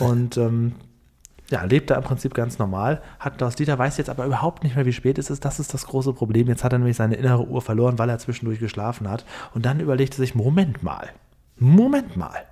[0.00, 0.72] Und ähm,
[1.50, 3.00] ja, lebt da im Prinzip ganz normal.
[3.20, 5.44] Hat Klaus Dieter weiß jetzt aber überhaupt nicht mehr, wie spät es ist.
[5.44, 6.48] Das ist das große Problem.
[6.48, 9.24] Jetzt hat er nämlich seine innere Uhr verloren, weil er zwischendurch geschlafen hat.
[9.54, 11.10] Und dann überlegt er sich, Moment mal,
[11.58, 12.44] Moment mal,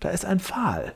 [0.00, 0.92] da ist ein Pfahl.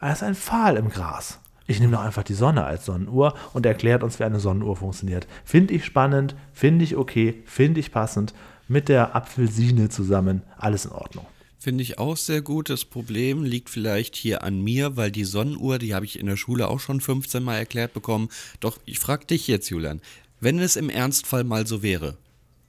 [0.00, 1.40] Da ist ein Pfahl im Gras.
[1.66, 5.28] Ich nehme doch einfach die Sonne als Sonnenuhr und erklärt uns, wie eine Sonnenuhr funktioniert.
[5.44, 8.34] Finde ich spannend, finde ich okay, finde ich passend.
[8.66, 11.26] Mit der Apfelsine zusammen, alles in Ordnung.
[11.62, 12.70] Finde ich auch sehr gut.
[12.70, 16.38] Das Problem liegt vielleicht hier an mir, weil die Sonnenuhr, die habe ich in der
[16.38, 18.30] Schule auch schon 15 Mal erklärt bekommen.
[18.60, 20.00] Doch ich frage dich jetzt, Julian,
[20.40, 22.16] wenn es im Ernstfall mal so wäre,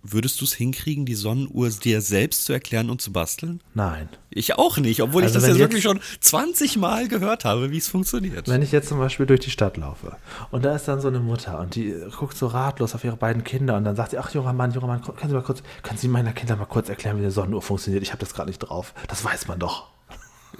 [0.04, 3.62] würdest du es hinkriegen, die Sonnenuhr dir selbst zu erklären und zu basteln?
[3.74, 4.10] Nein.
[4.30, 7.70] Ich auch nicht, obwohl Also ich das ja jetzt- wirklich schon 20 Mal gehört habe,
[7.72, 8.48] wie es funktioniert.
[8.48, 10.16] Wenn ich jetzt zum Beispiel durch die Stadt laufe
[10.52, 13.44] und da ist dann so eine Mutter und die guckt so ratlos auf ihre beiden
[13.44, 15.98] Kinder und dann sagt sie, ach junger Mann, junger Mann, können Sie mal kurz, können
[16.00, 18.02] Sie meiner Kinder mal kurz erklären, wie eine Sonnenuhr funktioniert?
[18.04, 18.94] Ich habe das gerade nicht drauf.
[19.08, 19.91] Das weiß man doch.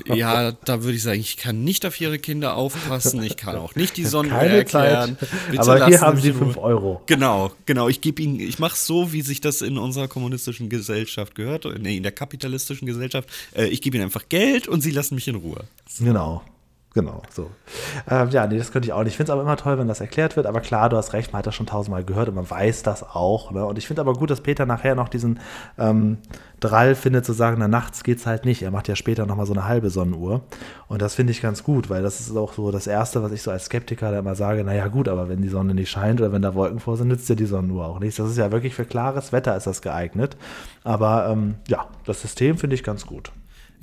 [0.06, 3.76] Ja, da würde ich sagen, ich kann nicht auf ihre Kinder aufpassen, ich kann auch
[3.76, 5.18] nicht die Keine erklären.
[5.58, 6.64] Aber hier haben Sie in 5 Ruhe.
[6.64, 7.02] Euro.
[7.06, 7.88] Genau, genau.
[7.88, 11.98] Ich gebe ihnen, ich mache so, wie sich das in unserer kommunistischen Gesellschaft gehört, nee,
[11.98, 13.30] in der kapitalistischen Gesellschaft.
[13.56, 15.66] Äh, ich gebe ihnen einfach Geld und sie lassen mich in Ruhe.
[16.00, 16.44] Genau.
[16.94, 17.50] Genau, so.
[18.10, 19.14] Ähm, ja, nee, das könnte ich auch nicht.
[19.14, 20.46] Ich finde es aber immer toll, wenn das erklärt wird.
[20.46, 23.02] Aber klar, du hast recht, man hat das schon tausendmal gehört und man weiß das
[23.04, 23.52] auch.
[23.52, 23.66] Ne?
[23.66, 25.40] Und ich finde aber gut, dass Peter nachher noch diesen
[25.78, 26.18] ähm,
[26.60, 28.62] Drall findet, zu sagen, na, nachts geht's halt nicht.
[28.62, 30.42] Er macht ja später nochmal so eine halbe Sonnenuhr.
[30.90, 33.42] Und das finde ich ganz gut, weil das ist auch so das Erste, was ich
[33.42, 36.34] so als Skeptiker da immer sage, naja gut, aber wenn die Sonne nicht scheint oder
[36.34, 38.18] wenn da Wolken vor sind, nützt ja die Sonnenuhr auch nichts.
[38.18, 40.36] Das ist ja wirklich für klares Wetter ist das geeignet.
[40.84, 43.32] Aber ähm, ja, das System finde ich ganz gut.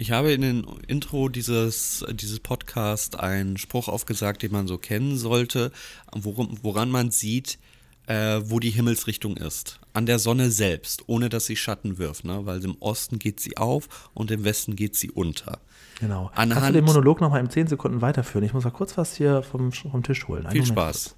[0.01, 5.19] Ich habe in den Intro dieses, dieses Podcast einen Spruch aufgesagt, den man so kennen
[5.19, 5.73] sollte,
[6.13, 7.59] worum, woran man sieht,
[8.07, 9.81] äh, wo die Himmelsrichtung ist.
[9.95, 12.47] An der Sonne selbst, ohne dass sie Schatten wirft, ne?
[12.47, 15.59] weil im Osten geht sie auf und im Westen geht sie unter.
[15.99, 16.31] Genau.
[16.33, 18.45] Kannst du Anhand- den Monolog nochmal in 10 Sekunden weiterführen?
[18.47, 20.47] Ich muss mal kurz was hier vom, vom Tisch holen.
[20.47, 20.79] Einen Viel Moment.
[20.79, 21.17] Spaß.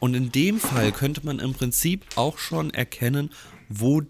[0.00, 3.30] Und in dem Fall könnte man im Prinzip auch schon erkennen,
[3.70, 4.02] wo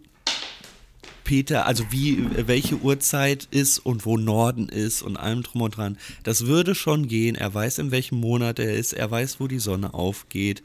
[1.27, 5.99] Peter, also wie, welche Uhrzeit ist und wo Norden ist und allem drum und dran.
[6.23, 7.35] Das würde schon gehen.
[7.35, 8.93] Er weiß, in welchem Monat er ist.
[8.93, 10.63] Er weiß, wo die Sonne aufgeht.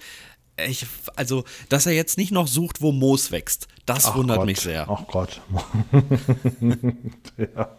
[0.67, 4.45] Ich, also, dass er jetzt nicht noch sucht, wo Moos wächst, das Ach wundert Gott.
[4.45, 4.87] mich sehr.
[4.87, 5.41] Ach Gott.
[7.37, 7.77] ja.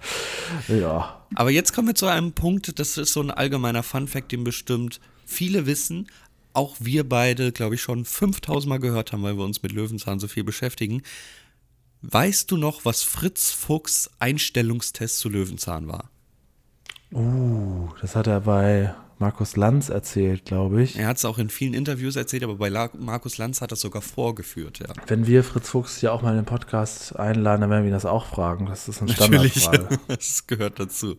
[0.66, 1.26] ja.
[1.36, 4.98] Aber jetzt kommen wir zu einem Punkt, das ist so ein allgemeiner Fun-Fact, den bestimmt
[5.24, 6.08] viele wissen.
[6.52, 10.18] Auch wir beide, glaube ich, schon 5000 Mal gehört haben, weil wir uns mit Löwenzahn
[10.18, 11.02] so viel beschäftigen.
[12.02, 16.10] Weißt du noch, was Fritz Fuchs Einstellungstest zu Löwenzahn war?
[17.12, 20.98] Uh, das hat er bei Markus Lanz erzählt, glaube ich.
[20.98, 23.74] Er hat es auch in vielen Interviews erzählt, aber bei La Markus Lanz hat er
[23.74, 24.86] es sogar vorgeführt, ja.
[25.06, 27.94] Wenn wir Fritz Fuchs ja auch mal in den Podcast einladen, dann werden wir ihn
[27.94, 28.66] das auch fragen.
[28.66, 30.00] Das ist eine Standardfrage.
[30.08, 31.18] das gehört dazu.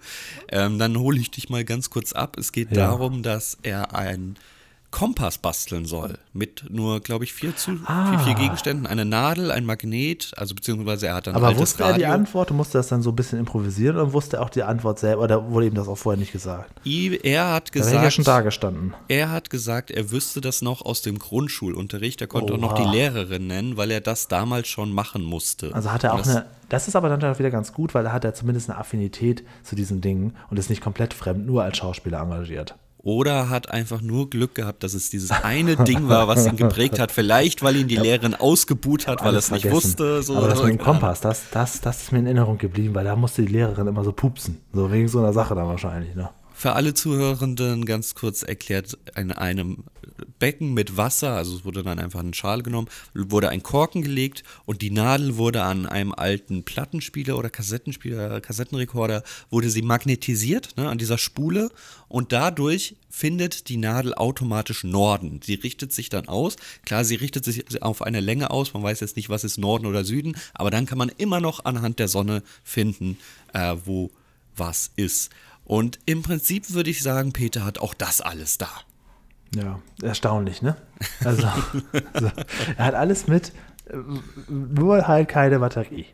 [0.49, 2.35] Ähm, dann hole ich dich mal ganz kurz ab.
[2.37, 2.87] Es geht Ja.
[2.87, 4.35] darum, dass er einen
[4.93, 6.19] Kompass basteln soll.
[6.33, 8.11] Mit nur, glaube ich, vier, zu, Ah.
[8.11, 8.85] vier, vier Gegenständen.
[8.85, 12.13] Eine Nadel, ein Magnet, also beziehungsweise er hat ein Aber wusste er die Radio.
[12.15, 14.99] Antwort und musste das dann so ein bisschen improvisieren oder wusste er auch die Antwort
[14.99, 16.79] selber oder wurde ihm das auch vorher nicht gesagt?
[16.85, 18.93] I- Er hat wäre ich ja gesagt, schon da gestanden.
[19.07, 22.21] er hat gesagt, er wüsste das noch aus dem Grundschulunterricht.
[22.21, 22.83] Er konnte auch noch Oha.
[22.83, 25.73] die Lehrerin nennen, weil er das damals schon machen musste.
[25.73, 26.45] Also hat er auch das, eine.
[26.69, 29.75] Das ist aber dann wieder ganz gut, weil da hat er zumindest eine Affinität zu
[29.75, 32.75] diesen Dingen und ist nicht komplett fremd, nur als Schauspieler engagiert.
[33.03, 36.99] Oder hat einfach nur Glück gehabt, dass es dieses eine Ding war, was ihn geprägt
[36.99, 37.11] hat.
[37.11, 40.23] Vielleicht, weil ihn die Lehrerin ausgebuht hat, weil er es nicht wusste.
[40.23, 43.03] So aber das mit dem Kompass, das, das, das ist mir in Erinnerung geblieben, weil
[43.03, 44.61] da musste die Lehrerin immer so pupsen.
[44.71, 46.29] So wegen so einer Sache dann wahrscheinlich, ne?
[46.53, 49.83] Für alle Zuhörenden ganz kurz erklärt, in einem
[50.43, 54.43] Becken mit Wasser, also es wurde dann einfach eine Schale genommen, wurde ein Korken gelegt
[54.65, 60.89] und die Nadel wurde an einem alten Plattenspieler oder Kassettenspieler, Kassettenrekorder, wurde sie magnetisiert ne,
[60.89, 61.69] an dieser Spule
[62.09, 65.39] und dadurch findet die Nadel automatisch Norden.
[65.41, 66.57] Sie richtet sich dann aus.
[66.83, 68.73] Klar, sie richtet sich auf eine Länge aus.
[68.73, 71.63] Man weiß jetzt nicht, was ist Norden oder Süden, aber dann kann man immer noch
[71.63, 73.17] anhand der Sonne finden,
[73.53, 74.11] äh, wo
[74.57, 75.31] was ist.
[75.63, 78.83] Und im Prinzip würde ich sagen, Peter hat auch das alles da.
[79.55, 80.75] Ja, erstaunlich, ne?
[81.23, 81.47] Also,
[82.13, 82.31] also
[82.77, 83.51] er hat alles mit,
[83.89, 83.97] äh,
[84.49, 86.05] nur halt keine Batterie.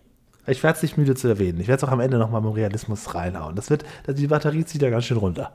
[0.47, 1.59] Ich werde es nicht müde zu erwähnen.
[1.59, 3.55] Ich werde es auch am Ende nochmal mit dem Realismus reinhauen.
[3.55, 5.53] Das wird, die Batterie zieht ja ganz schön runter.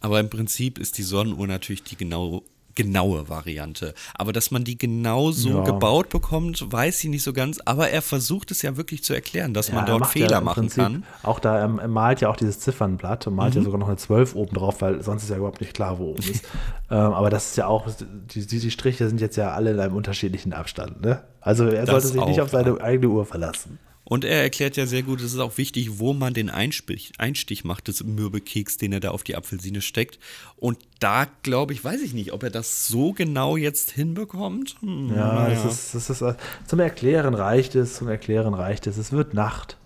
[0.00, 2.42] Aber im Prinzip ist die Sonnenuhr natürlich die genau,
[2.74, 3.94] genaue Variante.
[4.14, 5.64] Aber dass man die genau so Ja.
[5.64, 7.60] gebaut bekommt, weiß ich nicht so ganz.
[7.64, 10.40] Aber er versucht es ja wirklich zu erklären, dass man Ja, er dort Fehler ja
[10.40, 11.04] machen Prinzip kann.
[11.22, 13.96] Auch da, ähm, er malt ja auch dieses Ziffernblatt und malt ja sogar noch eine
[13.96, 16.44] 12 oben drauf, weil sonst ist ja überhaupt nicht klar, wo oben ist.
[16.90, 17.86] ähm, aber das ist ja auch,
[18.34, 21.22] die, die, Striche sind jetzt ja alle in einem unterschiedlichen Abstand, ne?
[21.40, 23.78] Also er Das sollte sich nicht auch, auf seine eigene Uhr verlassen.
[24.04, 27.64] Und er erklärt ja sehr gut, es ist auch wichtig, wo man den Einstich, Einstich
[27.64, 30.18] macht des Mürbekeks, den er da auf die Apfelsine steckt.
[30.56, 34.76] Und da glaube ich, weiß ich nicht, ob er das so genau jetzt hinbekommt.
[34.80, 35.62] Hm, Ja, naja.
[35.62, 36.36] das ist, das ist,
[36.66, 38.96] zum Erklären reicht es, zum Erklären reicht es.
[38.96, 39.76] Es wird Nacht.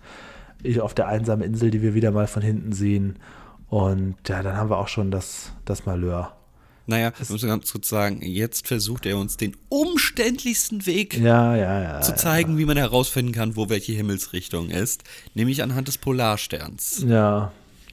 [0.63, 3.19] Ich auf der einsamen Insel, die wir wieder mal von hinten sehen.
[3.69, 6.35] Und ja, dann haben wir auch schon das, das Malheur.
[6.87, 11.81] Naja, ich muss ganz kurz sagen, jetzt versucht er uns den umständlichsten Weg Ja, ja,
[11.83, 12.01] ja.
[12.01, 15.03] zu zeigen, wie man herausfinden kann, wo welche Himmelsrichtung ist.
[15.33, 17.51] Nämlich anhand des Polarsterns, Ja.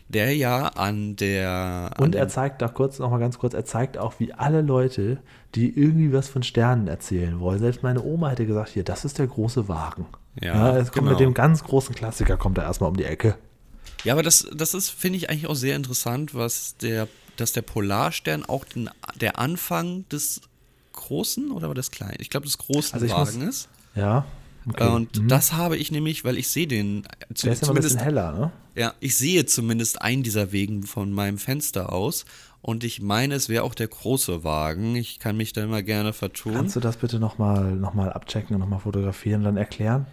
[0.08, 1.90] der ja an der.
[1.96, 4.62] An Und er zeigt auch kurz, noch mal ganz kurz, er zeigt auch, wie alle
[4.62, 5.18] Leute,
[5.56, 7.58] die irgendwie was von Sternen erzählen wollen.
[7.58, 10.06] Selbst meine Oma hätte gesagt, hier, das ist der große Wagen.
[10.40, 11.10] Ja, es kommt genau.
[11.10, 13.36] mit dem ganz großen Klassiker, kommt er erstmal um die Ecke.
[14.04, 17.62] Ja, aber das, das ist, finde ich, eigentlich auch sehr interessant, was der, dass der
[17.62, 20.40] Polarstern auch den, der Anfang des
[20.92, 22.16] großen oder war das kleinen?
[22.20, 23.68] Ich glaube, des großen Also ich muss- Wagen ist.
[23.94, 24.24] Ja.
[24.66, 24.88] Okay.
[24.88, 28.00] Und das habe ich nämlich, weil ich sehe den, zu, der ist immer ein bisschen
[28.00, 28.52] heller, ne?
[28.74, 32.24] ja, ich sehe zumindest einen dieser Wegen von meinem Fenster aus.
[32.62, 34.96] Und ich meine, es wäre auch der große Wagen.
[34.96, 36.54] Ich kann mich da immer gerne vertun.
[36.54, 40.06] Kannst du das bitte nochmal noch mal abchecken und nochmal fotografieren und dann erklären?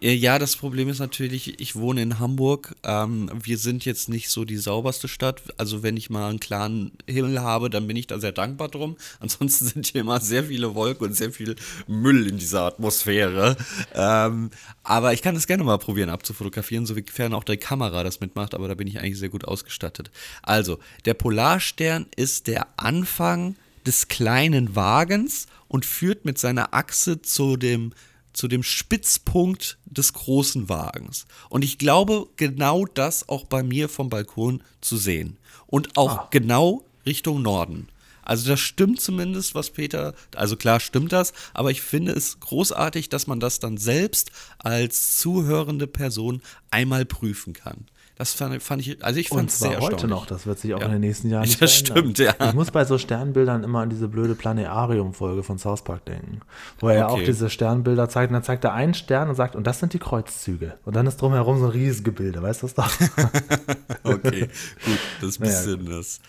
[0.00, 2.74] Äh, Ja, das Problem ist natürlich, ich wohne in Hamburg.
[2.82, 5.42] Ähm, wir sind jetzt nicht so die sauberste Stadt.
[5.58, 8.96] Also wenn ich mal einen klaren Himmel habe, dann bin ich da sehr dankbar drum.
[9.20, 13.56] Ansonsten sind hier immer sehr viele Wolken und sehr viel Müll in dieser Atmosphäre.
[13.94, 14.50] Ähm,
[14.82, 18.54] aber ich kann das gerne mal probieren abzufotografieren, sofern auch die Kamera das mitmacht.
[18.54, 20.10] Aber da bin ich eigentlich sehr gut ausgestattet.
[20.42, 27.56] Also, der Polarstern ist der Anfang des kleinen Wagens und führt mit seiner Achse zu
[27.56, 27.92] dem
[28.32, 31.26] zu dem Spitzpunkt des großen Wagens.
[31.48, 35.36] Und ich glaube, genau das auch bei mir vom Balkon zu sehen.
[35.66, 36.28] Und auch Ah.
[36.30, 37.88] genau Richtung Norden.
[38.22, 43.08] Also das stimmt zumindest, was Peter, also klar stimmt das, aber ich finde es großartig,
[43.08, 46.40] dass man das dann selbst als zuhörende Person
[46.70, 47.86] einmal prüfen kann.
[48.18, 50.80] Das fand, fand ich, also ich fand es sehr heute noch, das wird sich auch
[50.80, 50.86] Ja.
[50.86, 52.12] in den nächsten Jahren nicht Das verändern.
[52.14, 52.46] stimmt, ja.
[52.48, 56.40] Ich muss bei so Sternbildern immer an diese blöde Planearium-Folge von South Park denken,
[56.78, 57.24] wo er ja auch Okay.
[57.24, 59.98] diese Sternbilder zeigt und dann zeigt er einen Stern und sagt, und das sind die
[59.98, 60.74] Kreuzzüge.
[60.84, 62.90] Und dann ist drumherum so ein riesige Bilder, weißt du das doch?
[64.04, 64.48] Okay,
[64.84, 66.20] gut, das ist ein Naja, bisschen das.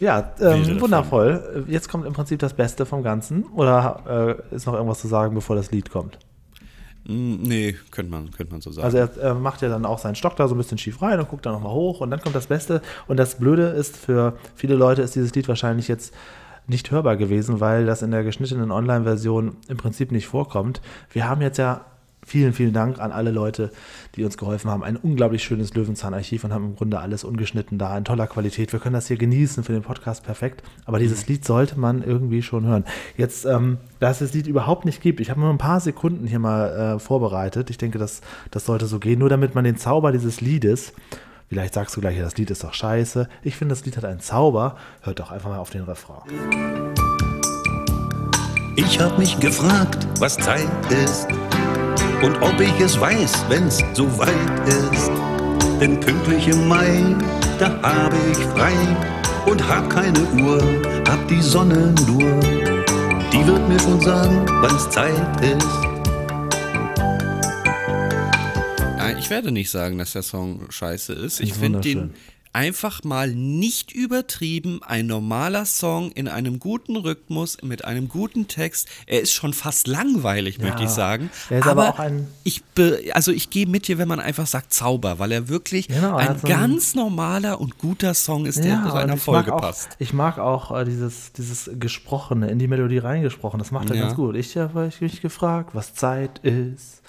[0.00, 0.80] ja, ähm, davon.
[0.80, 1.64] wundervoll.
[1.68, 3.44] Jetzt kommt im Prinzip das Beste vom Ganzen.
[3.54, 6.18] Oder äh, ist noch irgendwas zu sagen, bevor das Lied kommt?
[7.06, 8.84] Hm, Nee, könnte man, könnte man so sagen.
[8.84, 11.18] Also er, er macht ja dann auch seinen Stock da so ein bisschen schief rein
[11.18, 12.82] und guckt dann nochmal hoch und dann kommt das Beste.
[13.06, 16.12] Und das Blöde ist, für viele Leute ist dieses Lied wahrscheinlich jetzt
[16.66, 20.80] nicht hörbar gewesen, weil das in der geschnittenen Online-Version im Prinzip nicht vorkommt.
[21.12, 21.84] Wir haben jetzt ja
[22.26, 23.70] vielen, vielen Dank an alle Leute,
[24.16, 24.82] die uns geholfen haben.
[24.82, 28.72] Ein unglaublich schönes Löwenzahn-Archiv und haben im Grunde alles ungeschnitten da in toller Qualität.
[28.72, 32.42] Wir können das hier genießen für den Podcast perfekt, aber dieses Lied sollte man irgendwie
[32.42, 32.84] schon hören.
[33.16, 36.26] Jetzt, ähm, da es das Lied überhaupt nicht gibt, ich habe nur ein paar Sekunden
[36.26, 37.70] hier mal äh, vorbereitet.
[37.70, 40.92] Ich denke, das, das sollte so gehen, nur damit man den Zauber dieses Liedes
[41.48, 43.28] Vielleicht sagst du gleich, ja, das Lied ist doch scheiße.
[43.44, 44.76] Ich finde, das Lied hat einen Zauber.
[45.02, 46.22] Hört doch einfach mal auf den Refrain.
[48.74, 51.28] Ich hab mich gefragt, was Zeit ist
[52.22, 55.10] und ob ich es weiß, wenn's so weit ist.
[55.80, 57.16] Denn pünktlich im Mai,
[57.58, 58.72] da habe ich frei
[59.46, 60.60] und hab keine Uhr,
[61.08, 62.40] hab die Sonne nur.
[63.32, 65.66] Die wird mir schon sagen, wann's Zeit ist.
[69.18, 71.40] Ich werde nicht sagen, dass der Song scheiße ist.
[71.40, 72.14] Ich finde den.
[72.56, 74.80] Einfach mal nicht übertrieben.
[74.82, 78.88] Ein normaler Song in einem guten Rhythmus, mit einem guten Text.
[79.06, 81.28] Er ist schon fast langweilig, möchte ich sagen.
[81.50, 82.62] er ist aber auch ein- ich
[83.12, 86.28] also ich gehe mit dir, wenn man einfach sagt Zauber, weil er wirklich Genau, ein
[86.30, 89.60] hat so ein- ganz normaler und guter Song ist, der zu und einer Folge auch,
[89.60, 89.90] passt.
[89.98, 93.58] Ich mag auch äh, dieses, dieses Gesprochene, in die Melodie reingesprochen.
[93.58, 94.02] Das macht er Ja.
[94.04, 94.34] ganz gut.
[94.34, 97.02] Ich habe mich gefragt, was Zeit ist.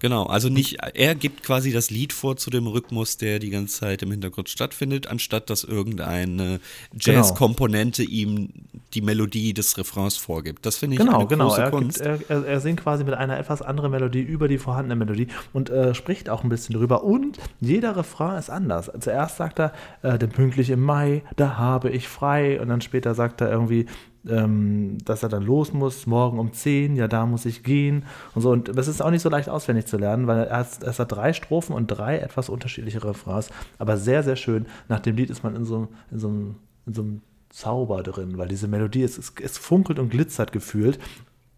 [0.00, 3.80] Genau, also nicht, er gibt quasi das Lied vor zu dem Rhythmus, der die ganze
[3.80, 6.58] Zeit im Hintergrund stattfindet, anstatt dass irgendeine
[6.92, 7.18] Genau.
[7.18, 8.48] Jazz-Komponente ihm
[8.94, 10.66] die Melodie des Refrains vorgibt.
[10.66, 11.48] Das finde ich Genau, eine genau.
[11.48, 12.02] große Er, Kunst.
[12.02, 15.28] gibt, er, er, er singt quasi mit einer etwas anderen Melodie über die vorhandene Melodie
[15.52, 17.04] und äh, spricht auch ein bisschen drüber.
[17.04, 18.90] Und jeder Refrain ist anders.
[19.00, 22.60] Zuerst sagt er, äh, denn pünktlich im Mai, da habe ich frei.
[22.60, 23.86] Und dann später sagt er irgendwie,
[24.28, 28.04] ähm, dass er dann los muss, morgen um 10, ja, da muss ich gehen
[28.34, 28.50] und so.
[28.50, 31.12] Und das ist auch nicht so leicht auswendig zu lernen, weil er hat, es hat
[31.12, 34.66] drei Strophen und drei etwas unterschiedliche Refrains, aber sehr, sehr schön.
[34.88, 36.56] Nach dem Lied ist man in so, in so, einem-
[36.86, 40.98] in so einem Zauber drin, weil diese Melodie, es, es, es funkelt und glitzert gefühlt.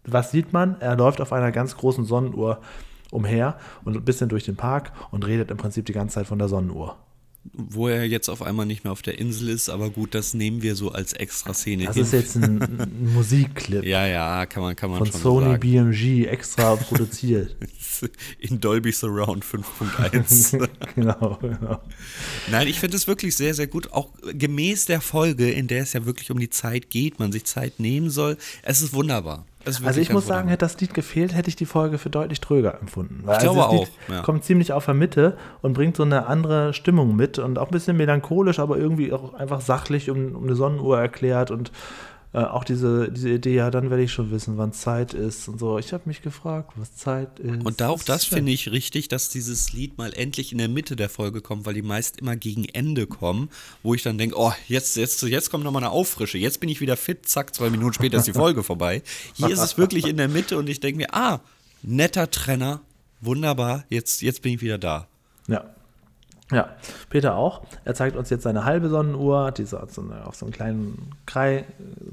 [0.05, 0.75] Was sieht man?
[0.81, 2.59] Er läuft auf einer ganz großen Sonnenuhr
[3.11, 6.39] umher und ein bisschen durch den Park und redet im Prinzip die ganze Zeit von
[6.39, 6.97] der Sonnenuhr.
[7.51, 10.61] Wo er jetzt auf einmal nicht mehr auf der Insel ist, aber gut, das nehmen
[10.61, 12.03] wir so als Extra-Szene Das hin.
[12.05, 15.51] ist jetzt ein, ein Musikclip ja, ja, kann man, kann man von schon Sony so
[15.51, 15.59] sagen.
[15.59, 17.55] BMG extra produziert.
[18.39, 20.67] In Dolby Surround 5.1.
[20.95, 21.81] genau, genau.
[22.49, 23.91] Nein, ich finde es wirklich sehr, sehr gut.
[23.91, 27.43] Auch gemäß der Folge, in der es ja wirklich um die Zeit geht, man sich
[27.45, 28.37] Zeit nehmen soll.
[28.63, 29.45] Es ist wunderbar.
[29.65, 32.79] Also ich muss sagen, hätte das Lied gefehlt, hätte ich die Folge für deutlich tröger
[32.79, 33.21] empfunden.
[33.23, 34.21] Weil Ich glaube das Lied auch, ja.
[34.21, 37.71] kommt ziemlich auf der Mitte und bringt so eine andere Stimmung mit und auch ein
[37.71, 41.71] bisschen melancholisch, aber irgendwie auch einfach sachlich um, um eine Sonnenuhr erklärt und
[42.33, 45.59] äh, auch diese, diese Idee, ja, dann werde ich schon wissen, wann Zeit ist und
[45.59, 45.77] so.
[45.77, 47.63] Ich habe mich gefragt, was Zeit ist.
[47.63, 50.95] Und da auch das finde ich richtig, dass dieses Lied mal endlich in der Mitte
[50.95, 53.49] der Folge kommt, weil die meist immer gegen Ende kommen,
[53.83, 56.81] wo ich dann denke, oh, jetzt, jetzt, jetzt kommt nochmal eine Auffrische, jetzt bin ich
[56.81, 59.03] wieder fit, zack, zwei Minuten später ist die Folge vorbei.
[59.35, 61.39] Hier ist es wirklich in der Mitte und ich denke mir, ah,
[61.83, 62.81] netter Trenner,
[63.21, 65.07] wunderbar, jetzt, jetzt bin ich wieder da.
[65.47, 65.65] Ja.
[66.51, 66.69] Ja,
[67.09, 67.63] Peter auch.
[67.85, 69.63] Er zeigt uns jetzt seine halbe Sonnenuhr, die
[70.01, 71.65] eine, auf so einem kleinen Krei,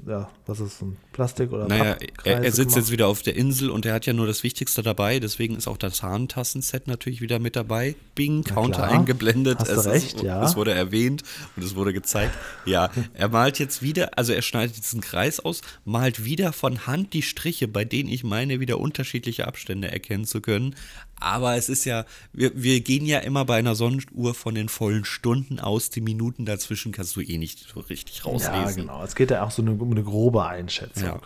[0.06, 2.76] ja, was ist so ein Plastik oder Naja, er, er sitzt gemacht.
[2.76, 5.68] jetzt wieder auf der Insel und er hat ja nur das Wichtigste dabei, deswegen ist
[5.68, 7.94] auch das Hahntassenset natürlich wieder mit dabei.
[8.14, 8.92] Bing, Counter klar.
[8.92, 9.58] eingeblendet.
[9.58, 10.42] Hast es, recht, ist, ja.
[10.42, 11.22] es wurde erwähnt
[11.56, 12.32] und es wurde gezeigt.
[12.64, 17.12] Ja, er malt jetzt wieder, also er schneidet diesen Kreis aus, malt wieder von Hand
[17.12, 20.74] die Striche, bei denen ich meine, wieder unterschiedliche Abstände erkennen zu können.
[21.20, 25.04] Aber es ist ja, wir, wir gehen ja immer bei einer Sonnenuhr von den vollen
[25.04, 28.54] Stunden aus, die Minuten dazwischen kannst du eh nicht so richtig rauslesen.
[28.54, 29.04] Ja, genau.
[29.04, 31.04] Es geht ja auch so eine, um eine grobe Einschätzung.
[31.16, 31.20] Ja.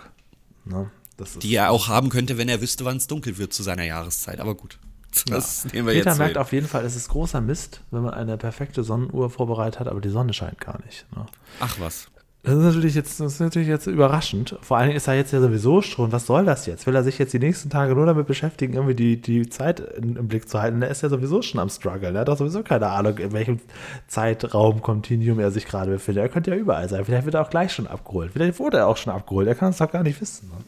[0.78, 0.90] Ne?
[1.16, 3.62] Das ist, Die er auch haben könnte, wenn er wüsste, wann es dunkel wird zu
[3.62, 4.40] seiner Jahreszeit.
[4.40, 4.78] Aber gut,
[5.26, 6.18] das nehmen wir Peter jetzt.
[6.18, 9.88] merkt auf jeden Fall, es ist großer Mist, wenn man eine perfekte Sonnenuhr vorbereitet hat,
[9.88, 11.06] aber die Sonne scheint gar nicht.
[11.14, 11.26] Ne?
[11.60, 12.08] Ach was.
[12.44, 14.58] Das ist natürlich jetzt, das ist natürlich jetzt überraschend.
[14.60, 16.12] Vor allen Dingen ist er jetzt ja sowieso schon.
[16.12, 16.86] Was soll das jetzt?
[16.86, 20.28] Will er sich jetzt die nächsten Tage nur damit beschäftigen, irgendwie die, die Zeit im
[20.28, 20.82] Blick zu halten?
[20.82, 22.10] Er ist ja sowieso schon am Struggle.
[22.10, 23.60] Er hat doch sowieso keine Ahnung, in welchem
[24.08, 26.22] Zeitraum, Continuum er sich gerade befindet.
[26.22, 27.06] Er könnte ja überall sein.
[27.06, 28.32] Vielleicht wird er auch gleich schon abgeholt.
[28.34, 29.48] Vielleicht wurde er auch schon abgeholt.
[29.48, 30.50] Er kann es doch gar nicht wissen.
[30.50, 30.64] Ne?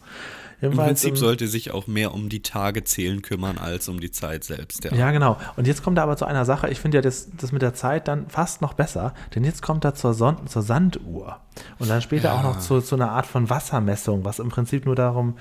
[0.61, 4.11] Im Prinzip ähm, sollte sich auch mehr um die Tage zählen kümmern als um die
[4.11, 4.85] Zeit selbst.
[4.85, 4.95] Ja.
[4.95, 5.37] Ja, genau.
[5.57, 7.75] Und jetzt kommt er aber zu einer Sache, ich finde ja das, das mit der
[7.75, 11.41] Zeit dann fast noch besser, denn jetzt kommt er zur, Son zur Sanduhr.
[11.79, 14.95] Und dann später auch noch zu, zu einer Art von Wassermessung, was im Prinzip nur
[14.95, 15.37] darum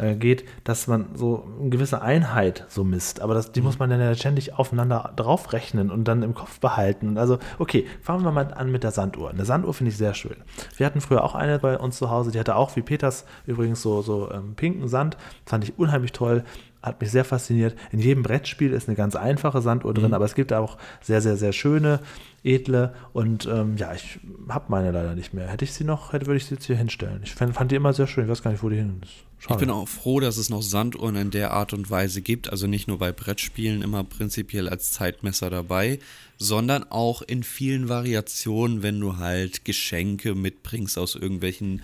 [0.00, 3.20] äh, geht, dass man so eine gewisse Einheit so misst.
[3.20, 7.18] Aber das, die muss man dann ja ständig aufeinander draufrechnen und dann im Kopf behalten.
[7.18, 9.30] Also, okay, fangen wir mal an mit der Sanduhr.
[9.30, 10.36] Eine Sanduhr finde ich sehr schön.
[10.76, 13.82] Wir hatten früher auch eine bei uns zu Hause, die hatte auch wie Peters übrigens
[13.82, 15.16] so, so ähm, pinken Sand.
[15.44, 16.44] Fand ich unheimlich toll.
[16.82, 17.76] Hat mich sehr fasziniert.
[17.92, 21.36] In jedem Brettspiel ist eine ganz einfache Sanduhr drin, aber es gibt auch sehr, sehr,
[21.36, 22.00] sehr schöne,
[22.42, 22.94] edle.
[23.12, 25.48] Und ähm, ja, ich habe meine leider nicht mehr.
[25.48, 27.20] Hätte ich sie noch, hätte, würde ich sie jetzt hier hinstellen.
[27.22, 28.24] Ich fand, fand die immer sehr schön.
[28.24, 29.29] Ich weiß gar nicht, wo die hin ist.
[29.40, 29.60] Ich Schade.
[29.60, 32.88] bin auch froh, dass es noch Sanduhren in der Art und Weise gibt, also nicht
[32.88, 35.98] nur bei Brettspielen immer prinzipiell als Zeitmesser dabei,
[36.36, 41.80] sondern auch in vielen Variationen, wenn du halt Geschenke mitbringst aus irgendwelchen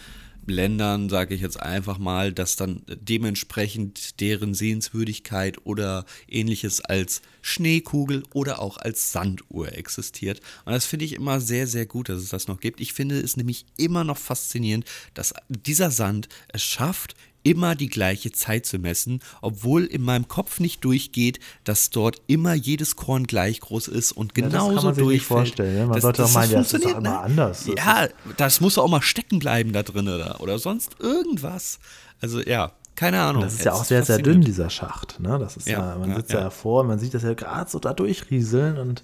[0.47, 8.23] Ländern, sage ich jetzt einfach mal, dass dann dementsprechend deren Sehenswürdigkeit oder ähnliches als Schneekugel
[8.33, 10.41] oder auch als Sanduhr existiert.
[10.65, 12.81] Und das finde ich immer sehr, sehr gut, dass es das noch gibt.
[12.81, 18.33] Ich finde es nämlich immer noch faszinierend, dass dieser Sand es schafft, immer die gleiche
[18.33, 23.61] Zeit zu messen, obwohl in meinem Kopf nicht durchgeht, dass dort immer jedes Korn gleich
[23.61, 25.87] groß ist und Ja, das kann genauso man sich nicht vorstellen, ne?
[25.87, 27.43] Man Das- sollte das- auch meinen, das ja, es ist doch funktioniert, immer ne?
[27.43, 27.65] anders.
[27.67, 31.79] Das Ja, das muss auch mal stecken bleiben da drin oder, oder sonst irgendwas.
[32.21, 33.43] Also ja, keine Ahnung.
[33.43, 35.21] Das ist ja auch sehr, sehr dünn, dieser Schacht.
[35.21, 35.39] Ne?
[35.39, 36.45] Das ist ja, Ja, man ja, sitzt ja, ja.
[36.45, 39.03] davor und man sieht das ja gerade so da durchrieseln und,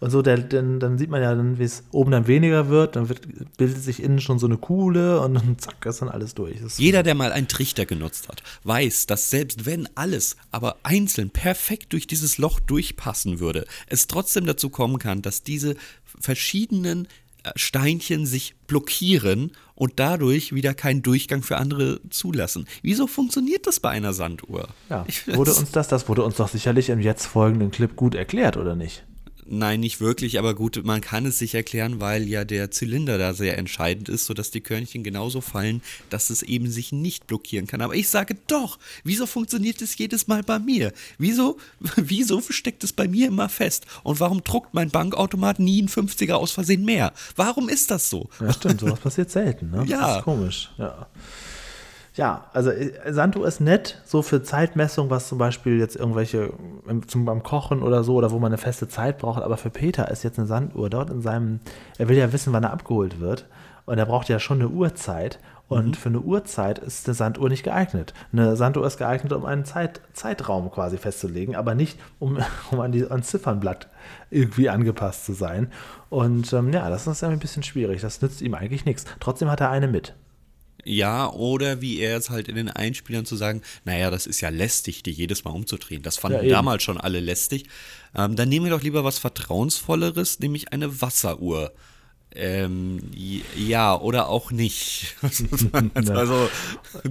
[0.00, 2.96] und so, der, dann, dann sieht man ja dann, wie es oben dann weniger wird,
[2.96, 3.22] dann wird,
[3.56, 6.60] bildet sich innen schon so eine Kuhle und dann zack, ist dann alles durch.
[6.60, 11.30] Das Jeder, der mal einen Trichter genutzt hat, weiß, dass selbst wenn alles aber einzeln
[11.30, 15.76] perfekt durch dieses Loch durchpassen würde, es trotzdem dazu kommen kann, dass diese
[16.20, 17.06] verschiedenen
[17.42, 22.66] äh, Steinchen sich blockieren und dadurch wieder keinen Durchgang für andere zulassen.
[22.82, 24.68] Wieso funktioniert das bei einer Sanduhr?
[24.88, 25.06] ja.
[25.34, 28.76] Wurde uns das, das wurde uns doch sicherlich im jetzt folgenden Clip gut erklärt, oder
[28.76, 29.04] nicht?
[29.46, 33.34] Nein, nicht wirklich, aber gut, man kann es sich erklären, weil ja der Zylinder da
[33.34, 37.82] sehr entscheidend ist, sodass die Körnchen genauso fallen, dass es eben sich nicht blockieren kann.
[37.82, 40.92] Aber ich sage doch, wieso funktioniert es jedes Mal bei mir?
[41.18, 41.58] Wieso,
[41.96, 43.86] wieso steckt es bei mir immer fest?
[44.02, 47.12] Und warum druckt mein Bankautomat nie einen 50er aus Versehen mehr?
[47.36, 48.30] Warum ist das so?
[48.40, 49.70] Ja, stimmt, sowas passiert selten.
[49.70, 49.84] Ne?
[49.94, 50.00] Ja.
[50.00, 51.06] Das ist komisch, ja.
[52.16, 56.52] Ja, also äh, Sanduhr ist nett, so für Zeitmessung, was zum Beispiel jetzt irgendwelche
[56.88, 59.42] ähm, zum, beim Kochen oder so, oder wo man eine feste Zeit braucht.
[59.42, 61.60] Aber für Peter ist jetzt eine Sanduhr dort in seinem,
[61.98, 63.46] er will ja wissen, wann er abgeholt wird.
[63.86, 65.40] Und er braucht ja schon eine Uhrzeit.
[65.66, 68.14] Und für eine Uhrzeit ist eine Sanduhr nicht geeignet.
[68.32, 72.38] Eine Sanduhr ist geeignet, um einen Zeit, Zeitraum quasi festzulegen, aber nicht, um,
[72.70, 73.88] um an die, ans Ziffernblatt
[74.30, 75.72] irgendwie angepasst zu sein.
[76.10, 78.02] Und ähm, ja, das ist ein bisschen schwierig.
[78.02, 79.04] Das nützt ihm eigentlich nichts.
[79.18, 80.14] Trotzdem hat er eine mit.
[80.84, 84.50] Ja, oder wie er es halt in den Einspielern zu sagen, naja, das ist ja
[84.50, 86.02] lästig, die jedes Mal umzudrehen.
[86.02, 87.64] Das fanden Ja, damals schon alle lästig.
[88.14, 91.72] Ähm, dann nehmen wir doch lieber was Vertrauensvolleres, nämlich eine Wasseruhr.
[92.34, 93.10] Ähm,
[93.56, 95.16] ja, oder auch nicht.
[95.94, 96.50] also,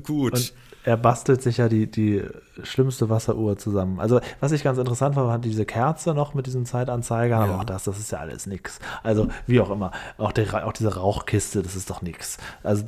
[0.03, 0.33] gut.
[0.33, 0.53] Und
[0.85, 2.23] er bastelt sich ja die, die
[2.63, 3.99] schlimmste Wasseruhr zusammen.
[3.99, 7.59] Also, was ich ganz interessant fand, war diese Kerze noch mit diesen Zeitanzeigern, aber Ja.
[7.59, 8.79] auch das, das ist ja alles nix.
[9.01, 9.91] Also, wie auch immer.
[10.17, 12.37] Auch, der, auch diese Rauchkiste, das ist doch nix.
[12.63, 12.83] Also,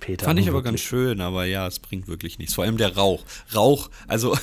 [0.00, 0.24] Peter.
[0.26, 2.54] Fand ich aber ganz schön, aber ja, es bringt wirklich nichts.
[2.54, 3.24] Vor allem der Rauch.
[3.54, 4.36] Rauch, also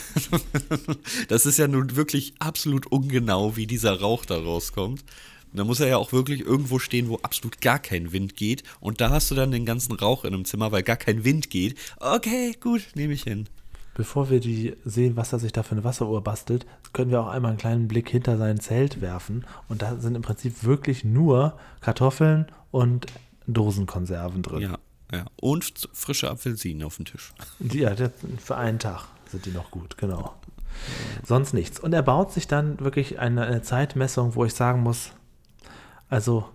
[1.30, 5.04] das ist ja nun wirklich absolut ungenau, wie dieser Rauch da rauskommt.
[5.52, 8.64] Und Da muss er ja auch wirklich irgendwo stehen, wo absolut gar kein Wind geht.
[8.80, 11.50] Und da hast du dann den ganzen Rauch in einem Zimmer, weil gar kein Wind
[11.50, 11.78] geht.
[12.00, 13.48] Okay, gut, nehme ich hin.
[13.94, 17.28] Bevor wir die sehen, was er sich da für eine Wasseruhr bastelt, können wir auch
[17.28, 19.46] einmal einen kleinen Blick hinter sein Zelt werfen.
[19.68, 23.08] Und da sind im Prinzip wirklich nur Kartoffeln und
[23.48, 24.62] Dosenkonserven drin.
[24.62, 24.78] Ja,
[25.12, 25.26] ja.
[25.42, 27.34] Und frische Apfelsinen auf dem Tisch.
[27.60, 27.94] Ja,
[28.38, 30.34] für einen Tag sind die noch gut, genau.
[31.26, 31.78] Sonst nichts.
[31.80, 35.12] Und er baut sich dann wirklich eine, eine Zeitmessung, wo ich sagen muss,
[36.12, 36.46] also,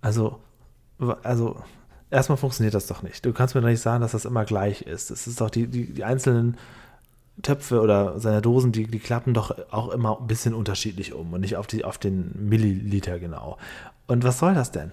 [0.00, 0.38] also,
[1.22, 1.62] also,
[2.10, 3.26] erstmal funktioniert das doch nicht.
[3.26, 5.10] Du kannst mir doch nicht sagen, dass das immer gleich ist.
[5.10, 6.56] Es ist doch die, die, die einzelnen
[7.42, 11.40] Töpfe oder seine Dosen, die, die klappen doch auch immer ein bisschen unterschiedlich um und
[11.40, 13.58] nicht auf, die, auf den Milliliter genau.
[14.06, 14.92] Und was soll das denn?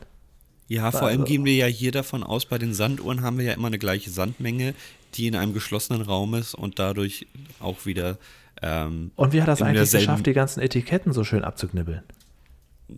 [0.67, 3.45] Ja, vor allem Also- gehen wir ja hier davon aus, bei den Sanduhren haben wir
[3.45, 4.73] ja immer eine gleiche Sandmenge,
[5.13, 7.27] die in einem geschlossenen Raum ist und dadurch
[7.59, 8.17] auch wieder.
[8.63, 12.01] Ähm, Und wie hat das eigentlich geschafft, die ganzen Etiketten so schön abzuknibbeln?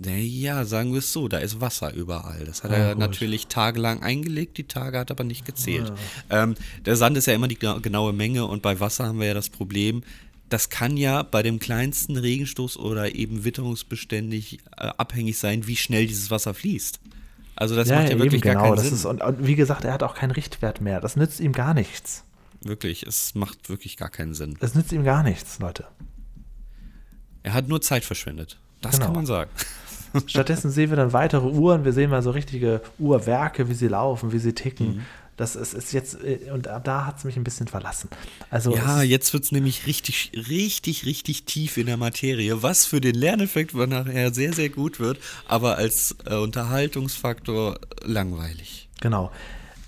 [0.01, 2.45] Naja, sagen wir es so, da ist Wasser überall.
[2.45, 2.99] Das hat Ah, er gut.
[2.99, 5.93] natürlich tagelang eingelegt, die Tage hat aber nicht gezählt.
[6.29, 9.27] Ähm, der Sand ist ja immer die gena- genaue Menge und bei Wasser haben wir
[9.27, 10.03] ja das Problem,
[10.49, 16.07] das kann ja bei dem kleinsten Regenstoß oder eben witterungsbeständig äh, abhängig sein, wie schnell
[16.07, 16.99] dieses Wasser fließt.
[17.55, 18.93] Also das macht ja wirklich gar keinen das Sinn.
[18.95, 20.99] Ist, und, und wie gesagt, er hat auch keinen Richtwert mehr.
[21.01, 22.23] Das nützt ihm gar nichts.
[22.61, 23.03] wirklich.
[23.03, 24.57] Es macht wirklich gar keinen Sinn.
[24.59, 25.85] Es nützt ihm gar nichts, Leute.
[27.43, 28.57] Er hat nur Zeit verschwendet.
[28.81, 29.05] Das Genau.
[29.07, 29.49] kann man sagen.
[30.27, 31.85] Stattdessen sehen wir dann weitere Uhren.
[31.85, 34.95] Wir sehen mal so richtige Uhrwerke, wie sie laufen, wie sie ticken.
[34.95, 35.01] Mhm.
[35.35, 38.09] Das ist, ist jetzt, äh, und da hat es mich ein bisschen verlassen.
[38.51, 43.01] Also, Ja, jetzt wird es nämlich richtig, richtig, richtig tief in der Materie, was für
[43.01, 48.89] den Lerneffekt nachher sehr, sehr gut wird, aber als äh, Unterhaltungsfaktor langweilig.
[49.01, 49.31] genau.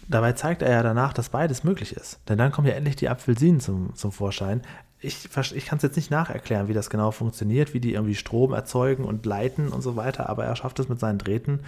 [0.07, 2.19] Dabei zeigt er ja danach, dass beides möglich ist.
[2.29, 4.61] Denn dann kommen ja endlich die Apfelsinen zum, zum Vorschein.
[5.01, 8.53] Ich, ich kann es jetzt nicht nacherklären, wie das genau funktioniert, wie die irgendwie Strom
[8.53, 11.59] erzeugen und leiten und so weiter, aber er schafft es mit seinen Drähten,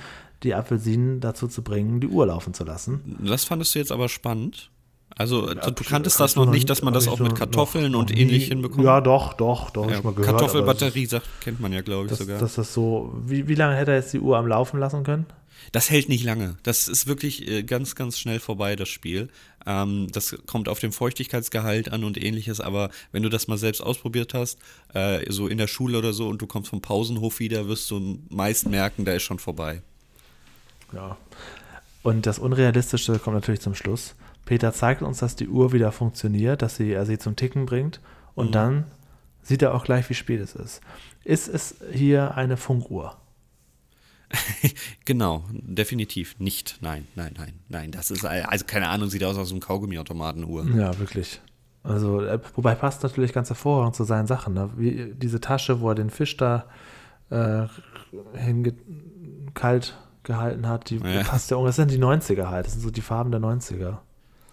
[0.44, 3.18] die Apfelsinen dazu zu bringen, die Uhr laufen zu lassen.
[3.20, 4.72] Das fandest du jetzt aber spannend.
[5.16, 8.16] Also, du hab kanntest das noch nicht, dass man das auch mit Kartoffeln noch und
[8.16, 8.84] ähnlich hinbekommt?
[8.84, 10.20] Ja, doch, doch, doch, Ja, gehört.
[10.20, 12.40] das Kartoffelbatterie sagt, kennt man ja, glaube ich, Dass, sogar.
[12.40, 15.26] dass das so, wie, wie lange hätte er jetzt die Uhr am Laufen lassen können?
[15.72, 16.58] Das hält nicht lange.
[16.64, 19.30] Das ist wirklich äh, ganz, ganz schnell vorbei, das Spiel.
[19.66, 23.82] Ähm, das kommt auf den Feuchtigkeitsgehalt an und ähnliches, aber wenn du das mal selbst
[23.82, 24.60] ausprobiert hast,
[24.93, 28.20] äh, so in der Schule oder so, und du kommst vom Pausenhof wieder, wirst du
[28.30, 29.82] meist merken, da ist schon vorbei.
[30.93, 31.18] Ja.
[32.03, 34.16] Und das Unrealistische kommt natürlich zum Schluss.
[34.45, 37.99] Peter zeigt uns, dass die Uhr wieder funktioniert, dass sie, er sie zum Ticken bringt
[38.34, 38.86] und dann
[39.43, 40.82] sieht er auch gleich, wie spät es ist.
[41.26, 43.18] Ist es hier eine Funkuhr?
[45.06, 46.78] Genau, definitiv nicht.
[46.82, 47.92] Nein, nein, nein, nein.
[47.92, 50.66] Das ist, also keine Ahnung, sieht aus so einem Kaugummiautomatenuhr.
[50.76, 51.42] Ja, wirklich.
[51.84, 54.54] Also, äh, wobei passt natürlich ganz hervorragend zu seinen Sachen.
[54.54, 54.70] Ne?
[54.76, 56.66] Wie diese Tasche, wo er den Fisch da
[57.30, 57.68] äh,
[58.38, 58.74] hinge
[59.54, 61.24] kalt gehalten hat, die Ja.
[61.24, 61.86] passt ja ungefähr.
[61.86, 62.66] Das sind die 90er halt.
[62.66, 64.00] Das sind so die Farben der 90er.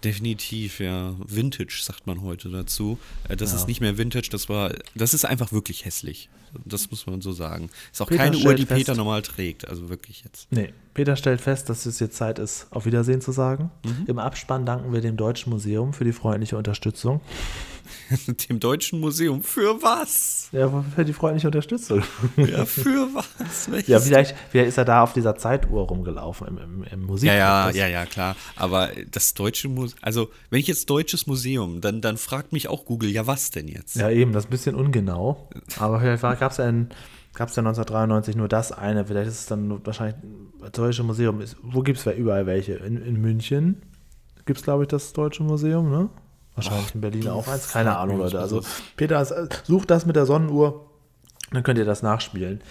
[0.05, 1.15] Definitiv, ja.
[1.27, 2.97] Vintage sagt man heute dazu.
[3.27, 3.57] Äh, Das Ja.
[3.57, 6.29] ist nicht mehr Vintage, das war, das ist einfach wirklich hässlich.
[6.63, 7.69] Das muss man so sagen.
[7.91, 10.47] Ist auch Peter keine Uhr, die fest- Peter normal trägt, also wirklich jetzt.
[10.51, 13.71] Nee, Peter stellt fest, dass es jetzt Zeit ist, auf Wiedersehen zu sagen.
[13.83, 14.05] Mhm.
[14.07, 17.19] Im Abspann danken wir dem Deutschen Museum für die freundliche Unterstützung.
[18.49, 19.41] Dem Deutschen Museum.
[19.43, 20.49] Für was?
[20.51, 22.03] Ja, für die freundliche Unterstützung.
[22.37, 23.69] Ja, für was?
[23.71, 23.87] Welches?
[23.87, 27.27] ja, vielleicht, vielleicht ist er da auf dieser Zeituhr rumgelaufen im, im, im Musik.
[27.29, 28.35] Ja, ja, ja, ja, klar.
[28.55, 32.85] Aber das deutsche Museum, also wenn ich jetzt deutsches Museum, dann, dann fragt mich auch
[32.85, 33.95] Google, ja was denn jetzt?
[33.95, 35.49] Ja, eben, das ist ein bisschen ungenau.
[35.79, 36.89] Aber vielleicht gab es ja, in-
[37.33, 39.05] gab's ja 1993 nur das eine.
[39.05, 40.15] Vielleicht ist es dann wahrscheinlich
[40.61, 41.41] das Deutsche Museum.
[41.41, 42.73] Ist, wo gibt es überall welche?
[42.75, 43.81] In, in München
[44.45, 46.09] gibt es, glaube ich, das Deutsche Museum, ne?
[46.55, 47.71] Wahrscheinlich in Berlin auch eins.
[47.71, 48.39] Keine Ahnung, Leute.
[48.39, 50.89] Also, das Peter, äh, sucht das mit der Sonnenuhr.
[51.51, 52.61] Dann könnt ihr das nachspielen.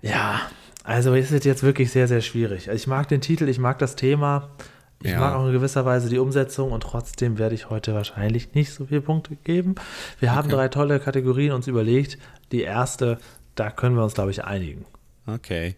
[0.00, 0.40] Ja,
[0.82, 2.68] also ist es jetzt wirklich sehr, sehr schwierig.
[2.68, 4.50] Also ich mag den Titel, ich mag das Thema.
[5.04, 5.20] Ich Ja.
[5.20, 8.86] mag auch in gewisser Weise die Umsetzung und trotzdem werde ich heute wahrscheinlich nicht so
[8.86, 9.74] viele Punkte geben.
[10.20, 10.56] Wir haben Okay.
[10.56, 12.18] drei tolle Kategorien uns überlegt.
[12.50, 13.18] Die erste,
[13.54, 14.84] da können wir uns, glaube ich, einigen.
[15.26, 15.76] Okay.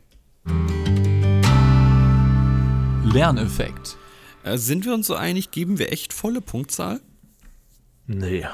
[3.12, 3.96] Lerneffekt.
[4.44, 7.00] Äh, sind wir uns so einig, geben wir echt volle Punktzahl?
[8.06, 8.46] Nee.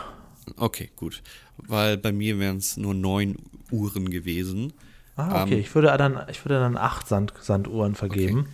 [0.57, 1.23] Okay, gut.
[1.57, 3.37] Weil bei mir wären es nur neun
[3.71, 4.73] Uhren gewesen.
[5.17, 5.55] Ah, okay.
[5.55, 8.47] Ähm, ich, würde dann, ich würde dann acht Sand, Sanduhren vergeben.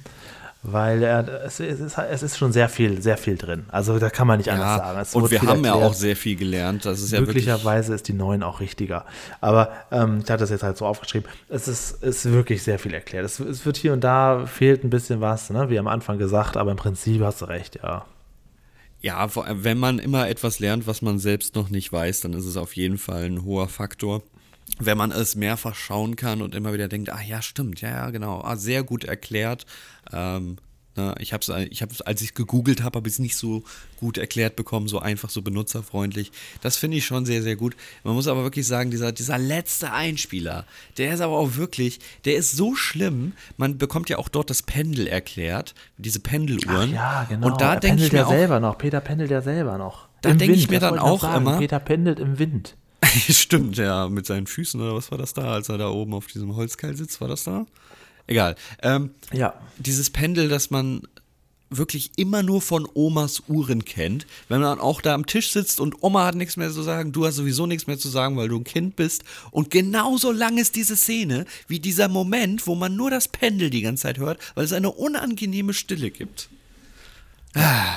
[0.69, 3.67] Weil er, es, es, ist, es ist schon sehr viel, sehr viel drin.
[3.69, 4.99] Also da kann man nicht anders sagen.
[4.99, 5.91] Es und wir haben ja erklärt.
[5.91, 6.85] auch sehr viel gelernt.
[6.85, 7.47] Das ist ja wirklich.
[7.47, 9.05] Möglicherweise ist die 9 auch richtiger.
[9.41, 11.29] Aber ähm, ich hatte das jetzt halt so aufgeschrieben.
[11.49, 13.25] Es ist, ist wirklich sehr viel erklärt.
[13.25, 15.71] Es, es wird hier und da fehlt ein bisschen was, ne?
[15.71, 18.05] wie am Anfang gesagt, aber im Prinzip hast du recht, ja.
[19.07, 22.57] Ja, wenn man immer etwas lernt, was man selbst noch nicht weiß, dann ist es
[22.57, 24.25] auf jeden Fall ein hoher Faktor.
[24.81, 28.11] Wenn man es mehrfach schauen kann und immer wieder denkt, ah ja, stimmt, ja, ja,
[28.11, 29.65] genau, ah, sehr gut erklärt.
[30.13, 30.57] Ähm,
[31.19, 33.63] ich habe es, ich hab's, als ich gegoogelt habe, habe ich es nicht so
[33.99, 36.33] gut erklärt bekommen, so einfach, so benutzerfreundlich.
[36.63, 37.77] Das finde ich schon sehr, sehr gut.
[38.05, 40.65] Man muss aber wirklich sagen, dieser, dieser letzte Einspieler,
[40.99, 43.33] der ist aber auch wirklich, der ist so schlimm.
[43.57, 46.93] Man bekommt ja auch dort das Pendel erklärt, diese Pendeluhren.
[46.93, 47.49] Ja, genau.
[47.49, 48.79] Und da denke ich pendelt mir ja auch, selber noch.
[48.79, 50.09] Peter pendelt ja selber noch.
[50.23, 51.43] Da Im denk ich mir dann auch sagen.
[51.47, 52.75] immer- Peter pendelt im Wind.
[53.29, 56.27] Stimmt, ja, mit seinen Füßen oder was war das da, als er da oben auf
[56.27, 57.67] diesem Holzkeil sitzt, war das da?
[58.27, 58.57] Egal.
[58.83, 59.55] Ähm, Ja.
[59.79, 61.03] dieses Pendel, das man
[61.69, 66.01] wirklich immer nur von Omas Uhren kennt, wenn man auch da am Tisch sitzt und
[66.03, 68.57] Oma hat nichts mehr zu sagen, du hast sowieso nichts mehr zu sagen, weil du
[68.59, 69.25] ein Kind bist.
[69.51, 73.83] Und genauso lang ist diese Szene wie dieser Moment, wo man nur das Pendel die
[73.83, 76.49] ganze Zeit hört, weil es eine unangenehme Stille gibt.
[77.55, 77.97] Ah.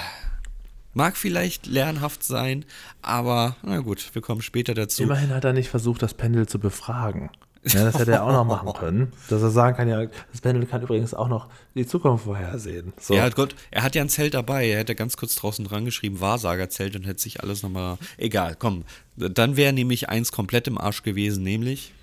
[0.95, 2.65] Mag vielleicht lernhaft sein,
[3.03, 5.03] aber na gut, wir kommen später dazu.
[5.03, 7.29] Immerhin hat er nicht versucht, das Pendel zu befragen.
[7.65, 9.11] Ja, das hätte er auch noch machen können.
[9.29, 12.93] Dass er sagen kann, ja, das Pendel kann übrigens auch noch die Zukunft vorhersehen.
[12.99, 13.13] So.
[13.13, 14.69] Ja, Gott, er hat ja ein Zelt dabei.
[14.69, 17.97] Er hätte ganz kurz draußen dran geschrieben, Wahrsagerzelt und hätte sich alles nochmal.
[18.17, 18.85] Egal, komm.
[19.17, 21.93] Dann wäre nämlich eins komplett im Arsch gewesen, nämlich,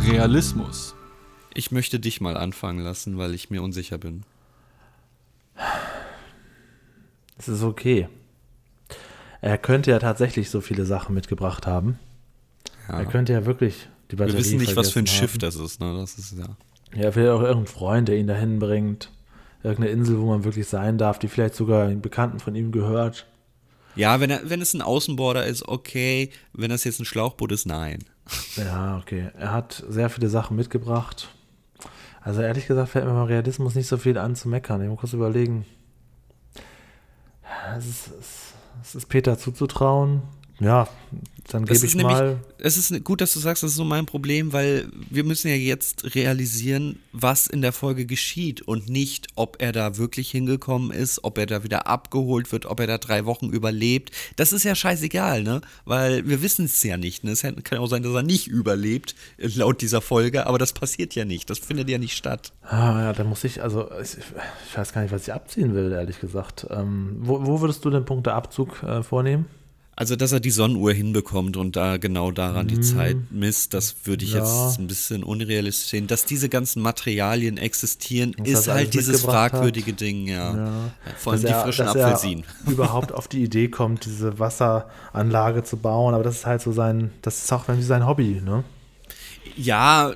[0.00, 0.94] Realismus.
[1.54, 4.24] ich möchte dich mal anfangen lassen, weil ich mir unsicher bin.
[7.38, 8.08] Es ist okay.
[9.40, 11.98] Er könnte ja tatsächlich so viele Sachen mitgebracht haben.
[12.98, 15.40] Er könnte ja wirklich die Batterie Wir wissen nicht, was für ein vergessen Schiff haben.
[15.40, 15.94] das ist, ne?
[15.94, 16.56] Das ist ja.
[16.94, 19.10] Ja, vielleicht auch irgendein Freund, der ihn dahin bringt.
[19.62, 23.26] Irgendeine Insel, wo man wirklich sein darf, die vielleicht sogar einen Bekannten von ihm gehört.
[23.94, 26.30] Ja, wenn, er, wenn es ein Außenborder ist, okay.
[26.52, 27.98] Wenn das jetzt ein Schlauchboot ist, nein.
[28.56, 29.30] Ja, okay.
[29.38, 31.28] Er hat sehr viele Sachen mitgebracht.
[32.20, 34.82] Also ehrlich gesagt fällt mir beim Realismus nicht so viel an zu meckern.
[34.82, 35.66] Ich muss kurz überlegen.
[37.76, 38.10] Es ist,
[38.82, 40.22] es ist Peter zuzutrauen.
[40.60, 40.88] Ja,
[41.48, 42.38] dann gebe ich mal.
[42.58, 45.54] es ist gut, dass du sagst, das ist so mein Problem, weil wir müssen ja
[45.54, 51.24] jetzt realisieren, was in der Folge geschieht und nicht, ob er da wirklich hingekommen ist,
[51.24, 54.12] ob er da wieder abgeholt wird, ob er da drei Wochen überlebt.
[54.36, 55.60] Das ist ja scheißegal, ne?
[55.84, 57.24] Weil wir wissen es ja nicht.
[57.24, 57.32] Ne?
[57.32, 61.14] Es kann auch sein, dass er nicht überlebt, äh, laut dieser Folge, aber das passiert
[61.14, 61.50] ja nicht.
[61.50, 62.52] Das findet ja nicht statt.
[62.62, 65.90] Ah, ja, da muss ich, also ich, ich weiß gar nicht, was ich abziehen will,
[65.92, 66.66] ehrlich gesagt.
[66.70, 69.46] Ähm, wo, wo würdest du den Punkteabzug äh, vornehmen?
[70.00, 74.24] Also, dass er die Sonnenuhr hinbekommt und da genau daran die Zeit misst, das würde
[74.24, 74.38] ich Mhm.
[74.38, 74.66] Ja.
[74.66, 76.06] jetzt ein bisschen unrealistisch sehen.
[76.06, 80.56] Dass diese ganzen Materialien existieren, Was ist er halt dieses fragwürdige Ding, ja.
[80.56, 80.72] Ja.
[81.18, 82.44] Vor allem Dass die er- frischen dass er Apfelsinen.
[82.66, 87.10] überhaupt auf die Idee kommt, diese Wasseranlage zu bauen, aber das ist halt so sein,
[87.20, 88.64] das ist auch irgendwie sein Hobby, ne?
[89.54, 90.12] Ja,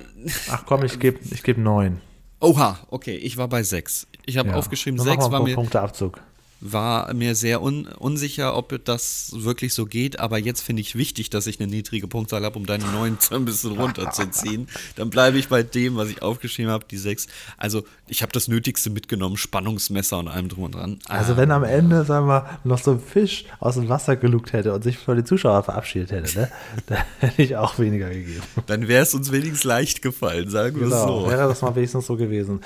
[0.49, 2.01] Ach komm, ich gebe ich geb neun.
[2.39, 4.07] oha, okay, ich war bei sechs.
[4.25, 4.55] Ich habe Ja.
[4.55, 6.19] aufgeschrieben, Dann sechs war mir, Punkteabzug.
[6.61, 11.29] War mir sehr un, unsicher, ob das wirklich so geht, aber jetzt finde ich wichtig,
[11.29, 14.67] dass ich eine niedrige Punktzahl habe, um deine neun so ein bisschen runterzuziehen.
[14.95, 17.27] Dann bleibe ich bei dem, was ich aufgeschrieben habe, die sechs.
[17.57, 20.99] Also, ich habe das Nötigste mitgenommen, Spannungsmesser und allem drum und dran.
[21.07, 24.53] Also Ah, wenn am Ende, sagen wir, noch so ein Fisch aus dem Wasser gelugt
[24.53, 26.51] hätte und sich vor die Zuschauer verabschiedet hätte, ne,
[26.87, 28.41] dann hätte ich auch weniger gegeben.
[28.67, 31.29] Dann wäre es uns wenigstens leicht gefallen, sagen wir Genau, so.
[31.29, 32.61] wäre das mal wenigstens so gewesen.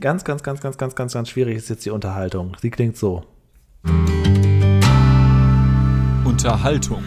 [0.00, 2.56] Ganz, ganz, ganz, ganz, ganz, ganz, ganz schwierig ist jetzt die Unterhaltung.
[2.60, 3.24] Sie klingt so.
[6.24, 7.02] Unterhaltung.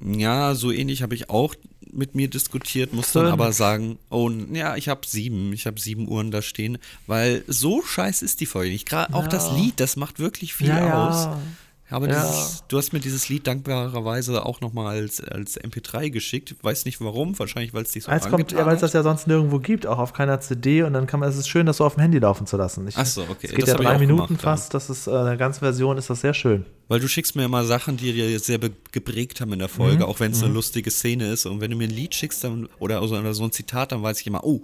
[0.00, 1.54] Ja, so ähnlich habe ich auch
[1.92, 6.08] mit mir diskutiert, muss dann aber sagen, oh, ja, ich habe sieben, ich habe sieben
[6.08, 8.88] Uhren da stehen, weil so scheiße ist die Folge nicht.
[8.88, 11.40] Gerade auch das Lied, das macht wirklich viel Ja, ja.
[11.86, 11.92] Aus.
[11.92, 12.20] Aber Ja.
[12.26, 16.54] dieses, du hast mir dieses Lied dankbarerweise auch nochmal als, als MP3 geschickt.
[16.62, 19.02] Weiß nicht warum, wahrscheinlich, weil es dich so Als kommt, ja, weil es das ja
[19.02, 21.76] sonst nirgendwo gibt, auch auf keiner CD und dann kann man, es ist schön, das
[21.78, 22.88] so auf dem Handy laufen zu lassen.
[22.88, 23.46] Ich, Ach so, okay.
[23.48, 24.50] Es geht Das ja drei Minuten gemacht, ja.
[24.50, 26.64] fast, das ist, äh, eine ganze Version ist das sehr schön.
[26.88, 28.58] Weil du schickst mir immer Sachen, die dir jetzt sehr
[28.92, 30.10] geprägt haben in der Folge, Mhm.
[30.10, 31.46] auch wenn es eine lustige Szene ist.
[31.46, 34.20] Und wenn du mir ein Lied schickst dann, oder, oder so ein Zitat, dann weiß
[34.20, 34.62] ich immer, oh,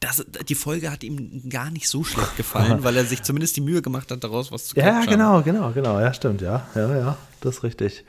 [0.00, 3.60] das, die Folge hat ihm gar nicht so schlecht gefallen, weil er sich zumindest die
[3.60, 5.10] Mühe gemacht hat, daraus was zu Ja, capturen.
[5.10, 6.00] genau, genau, genau.
[6.00, 6.66] Ja, stimmt, ja.
[6.74, 8.04] Ja, ja, das ist richtig.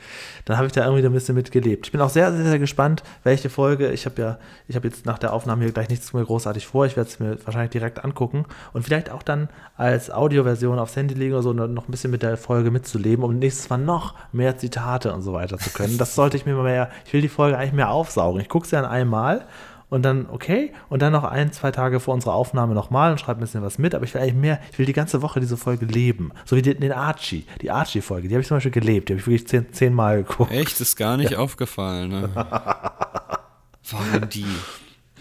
[0.45, 1.87] Dann habe ich da irgendwie ein bisschen mitgelebt.
[1.87, 3.91] Ich bin auch sehr, sehr, sehr gespannt, welche Folge.
[3.91, 4.39] Ich habe ja,
[4.69, 6.85] ich habe jetzt nach der Aufnahme hier gleich nichts mehr großartig vor.
[6.85, 11.13] Ich werde es mir wahrscheinlich direkt angucken und vielleicht auch dann als Audioversion aufs Handy
[11.13, 14.57] legen oder so, noch ein bisschen mit der Folge mitzuleben, um nächstes Mal noch mehr
[14.57, 15.97] Zitate und so weiter zu können.
[15.97, 18.39] Das sollte ich mir mal mehr, ich will die Folge eigentlich mehr aufsaugen.
[18.39, 19.45] Ich gucke sie an einmal
[19.91, 23.39] und dann, okay, und dann noch ein, zwei Tage vor unserer Aufnahme nochmal und schreibe
[23.39, 25.57] ein bisschen was mit, aber ich will eigentlich mehr, ich will die ganze Woche diese
[25.57, 26.31] Folge leben.
[26.45, 29.27] So wie den, Archie, die Archie-Folge, die habe ich zum Beispiel gelebt, die habe ich
[29.27, 30.49] wirklich zehn, zehnmal geguckt.
[30.49, 32.09] Echt, ist gar nicht aufgefallen.
[32.09, 32.29] Ne?
[33.91, 34.45] Warum die?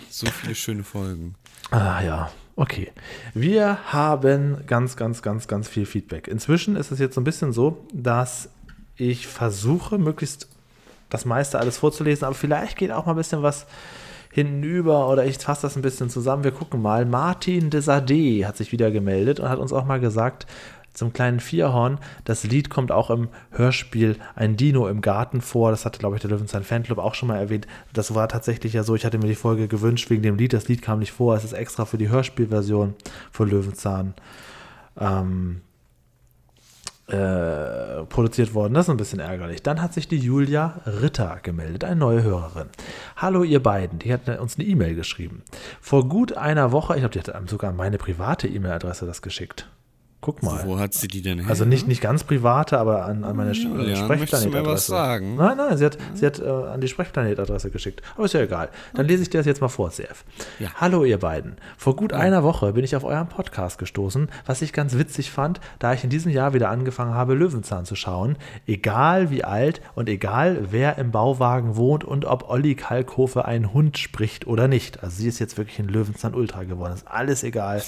[0.09, 1.35] So viele schöne Folgen.
[1.73, 2.93] Ah ja, okay.
[3.35, 6.29] Wir haben ganz, ganz, ganz, ganz viel Feedback.
[6.29, 8.51] Inzwischen ist es jetzt so ein bisschen so, dass
[8.95, 10.47] ich versuche, möglichst
[11.09, 13.67] das meiste alles vorzulesen, aber vielleicht geht auch mal ein bisschen was
[14.33, 16.45] hinüber oder ich fasse das ein bisschen zusammen.
[16.45, 17.05] Wir gucken mal.
[17.05, 20.47] Martin Desade hat sich wieder gemeldet und hat uns auch mal gesagt,
[20.93, 25.71] zum kleinen Vierhorn, das Lied kommt auch im Hörspiel Ein Dino im Garten vor.
[25.71, 27.67] Das hatte, glaube ich, der Löwenzahn Fanclub auch schon mal erwähnt.
[27.93, 30.53] Das war tatsächlich ja so, ich hatte mir die Folge gewünscht wegen dem Lied.
[30.53, 31.37] Das Lied kam nicht vor.
[31.37, 32.95] Es ist extra für die Hörspielversion
[33.31, 34.15] von Löwenzahn
[34.99, 35.61] ähm,
[37.11, 38.75] äh, produziert worden.
[38.75, 39.63] Das ist ein bisschen ärgerlich.
[39.63, 42.69] Dann hat sich die Julia Ritter gemeldet, eine neue Hörerin.
[43.17, 45.43] Hallo ihr beiden, die hat uns eine E-Mail geschrieben.
[45.81, 49.69] Vor gut einer Woche, ich glaube, die hat sogar meine private E-Mail-Adresse das geschickt.
[50.23, 50.63] Guck mal.
[50.67, 51.49] Wo hat sie die denn her?
[51.49, 54.85] Also nicht, nicht ganz private, aber an, an meine Julian, Sch- möchtest du mir was
[54.85, 54.91] Sprechplanet-Adresse.
[54.91, 55.37] sagen?
[55.37, 58.03] Nein, nein, sie hat, sie hat äh, an die Sprechplanet-Adresse geschickt.
[58.17, 58.69] Aber ist ja egal.
[58.93, 60.25] Dann lese ich dir das jetzt mal vor, CF.
[60.59, 60.69] Ja.
[60.75, 61.57] Hallo ihr beiden.
[61.79, 65.59] Vor gut einer Woche bin ich auf euren Podcast gestoßen, was ich ganz witzig fand,
[65.79, 68.37] da ich in diesem Jahr wieder angefangen habe, Löwenzahn zu schauen.
[68.67, 73.97] Egal wie alt und egal wer im Bauwagen wohnt und ob Olli Kalkofe einen Hund
[73.97, 75.03] spricht oder nicht.
[75.03, 76.93] Also sie ist jetzt wirklich ein Löwenzahn Ultra geworden.
[76.93, 77.83] Ist alles egal.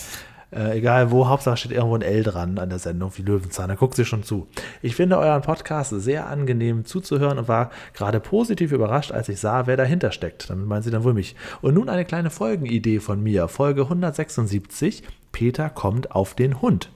[0.54, 3.68] Äh, egal wo, Hauptsache steht irgendwo ein L dran an der Sendung wie Löwenzahn.
[3.68, 4.48] Da guckt sie schon zu.
[4.82, 9.66] Ich finde euren Podcast sehr angenehm zuzuhören und war gerade positiv überrascht, als ich sah,
[9.66, 10.50] wer dahinter steckt.
[10.50, 11.36] Damit meinen sie dann wohl mich.
[11.62, 13.48] Und nun eine kleine Folgenidee von mir.
[13.48, 15.02] Folge 176.
[15.32, 16.90] Peter kommt auf den Hund.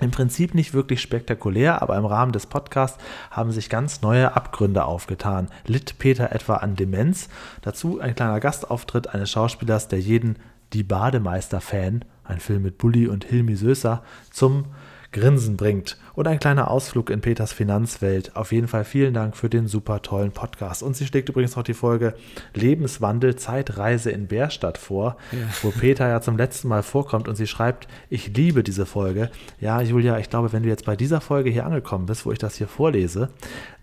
[0.00, 2.98] Im Prinzip nicht wirklich spektakulär, aber im Rahmen des Podcasts
[3.30, 5.48] haben sich ganz neue Abgründe aufgetan.
[5.66, 7.28] Litt Peter etwa an Demenz?
[7.62, 10.36] Dazu ein kleiner Gastauftritt eines Schauspielers, der jeden
[10.72, 14.66] Die Bademeister-Fan, ein Film mit Bully und Hilmi Söser, zum
[15.12, 15.96] Grinsen bringt.
[16.14, 18.36] Und ein kleiner Ausflug in Peters Finanzwelt.
[18.36, 20.82] Auf jeden Fall vielen Dank für den super tollen Podcast.
[20.82, 22.14] Und sie schlägt übrigens noch die Folge
[22.54, 25.38] Lebenswandel, Zeitreise in Bärstadt vor, ja.
[25.62, 29.30] wo Peter ja zum letzten Mal vorkommt und sie schreibt, ich liebe diese Folge.
[29.60, 32.38] Ja, Julia, ich glaube, wenn du jetzt bei dieser Folge hier angekommen bist, wo ich
[32.38, 33.30] das hier vorlese,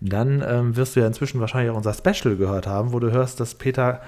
[0.00, 3.40] dann ähm, wirst du ja inzwischen wahrscheinlich auch unser Special gehört haben, wo du hörst,
[3.40, 4.00] dass Peter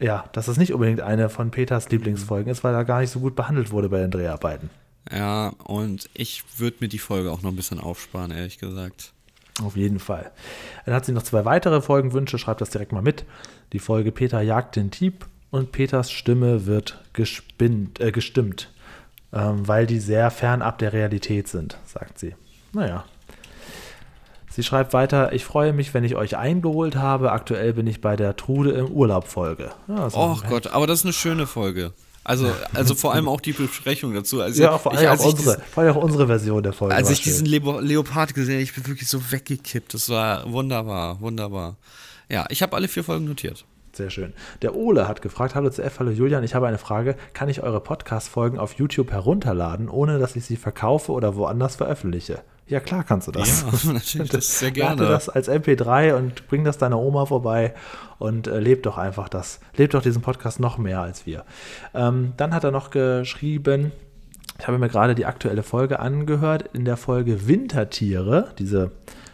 [0.00, 3.20] ja, dass das nicht unbedingt eine von Peters Lieblingsfolgen ist, weil er gar nicht so
[3.20, 4.70] gut behandelt wurde bei den Dreharbeiten.
[5.12, 9.12] Ja, und ich würde mir die Folge auch noch ein bisschen aufsparen, ehrlich gesagt.
[9.62, 10.30] Auf jeden Fall.
[10.86, 13.24] Dann hat sie noch zwei weitere Folgenwünsche, schreibt das direkt mal mit.
[13.72, 18.70] Die Folge Peter jagt den Dieb und Peters Stimme wird gespinnt, äh, gestimmt,
[19.32, 22.34] ähm, weil die sehr fernab der Realität sind, sagt sie.
[22.72, 23.04] Naja.
[24.50, 27.30] Sie schreibt weiter, ich freue mich, wenn ich euch eingeholt habe.
[27.32, 29.70] Aktuell bin ich bei der Trude im Urlaub-Folge.
[29.88, 31.92] Ja, Och Gott, aber das ist eine schöne Folge.
[32.24, 34.42] Also, also vor allem auch die Besprechung dazu.
[34.42, 36.94] Also ja, vor allem, ich, auch unsere, vor allem auch unsere Version der Folge.
[36.94, 39.94] Als ich diesen Leo Leopard gesehen habe, ich bin wirklich so weggekippt.
[39.94, 41.76] Das war wunderbar, wunderbar.
[42.28, 43.64] Ja, ich habe alle vier Folgen notiert.
[43.92, 44.34] Sehr schön.
[44.62, 47.16] Der Ole hat gefragt: Hallo CF, hallo Julian, ich habe eine Frage.
[47.32, 52.42] Kann ich eure Podcast-Folgen auf YouTube herunterladen, ohne dass ich sie verkaufe oder woanders veröffentliche?
[52.70, 53.62] Ja, klar kannst du das.
[53.62, 55.02] Ja, natürlich, das sehr gerne.
[55.02, 57.74] Lade das als MP3 und bring das deiner Oma vorbei
[58.18, 61.44] und äh, lebt doch einfach das, lebt doch diesen Podcast noch mehr als wir.
[61.94, 63.90] Ähm, dann hat er noch geschrieben,
[64.60, 66.70] ich habe mir gerade die aktuelle Folge angehört.
[66.72, 68.92] In der Folge Wintertiere, diese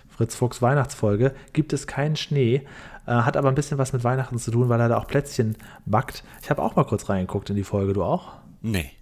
[0.09, 2.63] Fritz Fuchs Weihnachtsfolge, gibt es keinen Schnee.
[3.07, 5.57] Äh, hat aber ein bisschen was mit Weihnachten zu tun, weil er da auch Plätzchen
[5.85, 6.25] backt.
[6.43, 8.33] Ich habe auch mal kurz reingeguckt in die Folge, du auch?
[8.63, 8.93] Nee.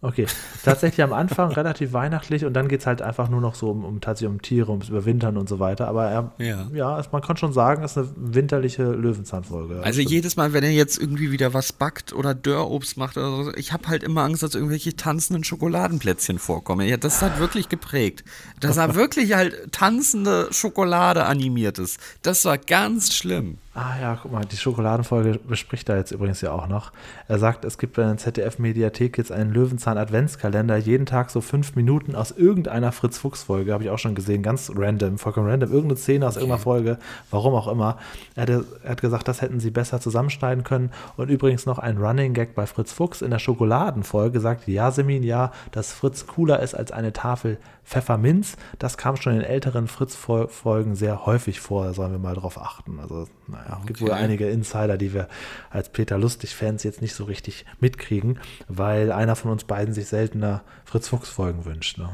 [0.00, 0.26] Okay,
[0.64, 3.84] tatsächlich am Anfang relativ weihnachtlich und dann geht es halt einfach nur noch so um,
[3.84, 5.88] um tatsächlich um Tiere, ums Überwintern und so weiter.
[5.88, 9.82] Aber er, ja, ja man kann schon sagen, es ist eine winterliche Löwenzahnfolge.
[9.82, 13.54] Also jedes Mal, wenn er jetzt irgendwie wieder was backt oder Dörrobst macht oder so,
[13.54, 16.86] ich habe halt immer Angst, dass irgendwelche tanzenden Schokoladenplätzchen vorkommen.
[16.86, 18.22] Ja, das hat wirklich geprägt.
[18.60, 21.98] Dass er wirklich halt tanzende Schokolade animiert ist.
[22.22, 23.58] Das war ganz schlimm.
[23.80, 26.90] Ah ja, guck mal, die Schokoladenfolge bespricht er jetzt übrigens ja auch noch.
[27.28, 32.16] Er sagt, es gibt bei der ZDF-Mediathek jetzt einen Löwenzahn-Adventskalender, jeden Tag so fünf Minuten
[32.16, 36.34] aus irgendeiner Fritz-Fuchs-Folge, habe ich auch schon gesehen, ganz random, vollkommen random, irgendeine Szene aus
[36.34, 36.98] irgendeiner Folge,
[37.30, 37.98] warum auch immer.
[38.34, 40.90] Er, hatte, er hat gesagt, das hätten sie besser zusammenschneiden können.
[41.16, 45.22] Und übrigens noch ein Running Gag bei Fritz Fuchs in der Schokoladenfolge sagt, ja, Semin,
[45.22, 47.58] ja, dass Fritz cooler ist als eine Tafel
[47.88, 52.60] Pfefferminz, das kam schon in älteren Fritz-Folgen sehr häufig vor, da sollen wir mal drauf
[52.60, 53.00] achten.
[53.00, 53.86] Also, naja, okay.
[53.86, 55.26] gibt wohl einige Insider, die wir
[55.70, 60.62] als Peter Lustig-Fans jetzt nicht so richtig mitkriegen, weil einer von uns beiden sich seltener
[60.84, 61.96] Fritz-Fuchs-Folgen wünscht.
[61.96, 62.10] Ne?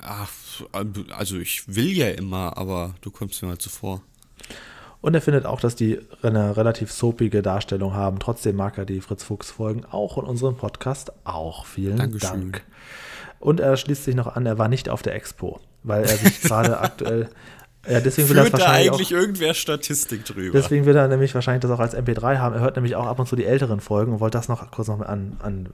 [0.00, 0.30] Ach,
[1.14, 4.00] also ich will ja immer, aber du kommst mir mal zuvor.
[5.02, 8.20] Und er findet auch, dass die eine relativ soapige Darstellung haben.
[8.20, 11.66] Trotzdem mag er die Fritz-Fuchs-Folgen auch in unserem Podcast auch.
[11.66, 12.52] Vielen Dankeschön.
[12.52, 12.64] Dank.
[13.44, 16.40] Und er schließt sich noch an, er war nicht auf der Expo, weil er sich
[16.42, 17.28] gerade aktuell
[17.88, 20.58] ja, deswegen will Führt da eigentlich auch, irgendwer Statistik drüber?
[20.58, 22.54] Deswegen will er nämlich wahrscheinlich das auch als MP3 haben.
[22.54, 24.88] Er hört nämlich auch ab und zu die älteren Folgen und wollte das noch kurz
[24.88, 25.68] noch an, an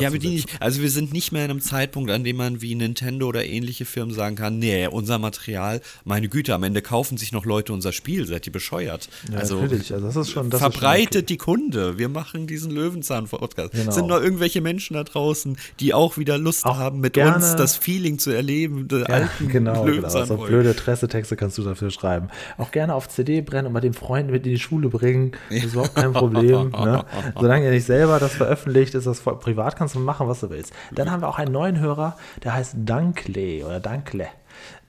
[0.00, 2.60] ja, aber die nicht, also wir sind nicht mehr in einem Zeitpunkt, an dem man
[2.60, 7.16] wie Nintendo oder ähnliche Firmen sagen kann, nee, unser Material, meine Güte, am Ende kaufen
[7.16, 9.08] sich noch Leute unser Spiel, seid ihr bescheuert?
[9.30, 11.26] Ja, also, natürlich, also das ist schon das verbreitet schon okay.
[11.26, 11.98] die Kunde.
[11.98, 13.72] Wir machen diesen Löwenzahn-Podcast.
[13.72, 13.92] Genau.
[13.92, 17.56] Sind noch irgendwelche Menschen da draußen, die auch wieder Lust auch haben, mit gerne, uns
[17.56, 20.24] das Feeling zu erleben, ja, alten genau, genau.
[20.24, 22.28] So blöde Pressetexte kannst du dafür schreiben.
[22.58, 25.32] Auch gerne auf CD brennen und mal den Freunden mit in die Schule bringen.
[25.50, 26.70] Das ist überhaupt kein Problem.
[26.70, 27.04] ne?
[27.40, 30.72] Solange ihr nicht selber das veröffentlicht, ist das privat kannst du machen, was du willst.
[30.92, 34.28] Dann haben wir auch einen neuen Hörer, der heißt Dankle oder Dankle.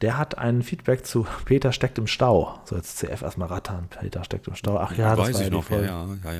[0.01, 2.59] Der hat ein Feedback zu Peter steckt im Stau.
[2.65, 3.87] So jetzt CF erstmal rattern.
[3.89, 4.77] Peter steckt im Stau.
[4.77, 5.69] Ach ja, ja das weiß war ich noch.
[5.71, 6.33] Ja, ja, ja,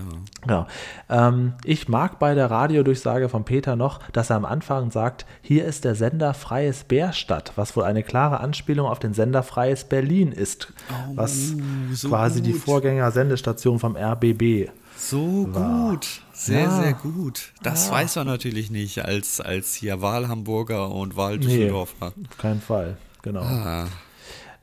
[0.48, 0.68] ja.
[1.10, 1.28] ja.
[1.28, 5.66] Ähm, ich mag bei der Radiodurchsage von Peter noch, dass er am Anfang sagt, hier
[5.66, 10.32] ist der Sender Freies Bärstadt, was wohl eine klare Anspielung auf den Sender Freies Berlin
[10.32, 11.54] ist, oh, was
[11.94, 12.48] so quasi gut.
[12.48, 15.92] die Vorgänger-Sendestation vom RBB so war.
[15.92, 16.22] gut.
[16.34, 16.82] Sehr, ja.
[16.82, 17.54] sehr gut.
[17.64, 17.94] Das ja.
[17.94, 22.14] weiß man natürlich nicht als, als hier Wahlhamburger und Wahldüsseldorfer.
[22.16, 22.98] Nee, auf keinen Fall,
[23.28, 23.42] genau.
[23.42, 23.88] Ah.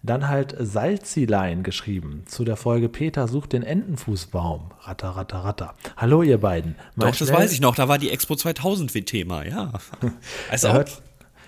[0.03, 4.71] Dann halt Salzilein geschrieben zu der Folge Peter sucht den Entenfußbaum.
[4.83, 5.75] Ratter, ratter, ratter.
[5.97, 6.77] Hallo ihr beiden.
[6.95, 7.75] Mal Doch, das weiß ich noch.
[7.75, 9.73] Da war die Expo 2000 wie Thema, ja.
[10.51, 11.03] Also hört,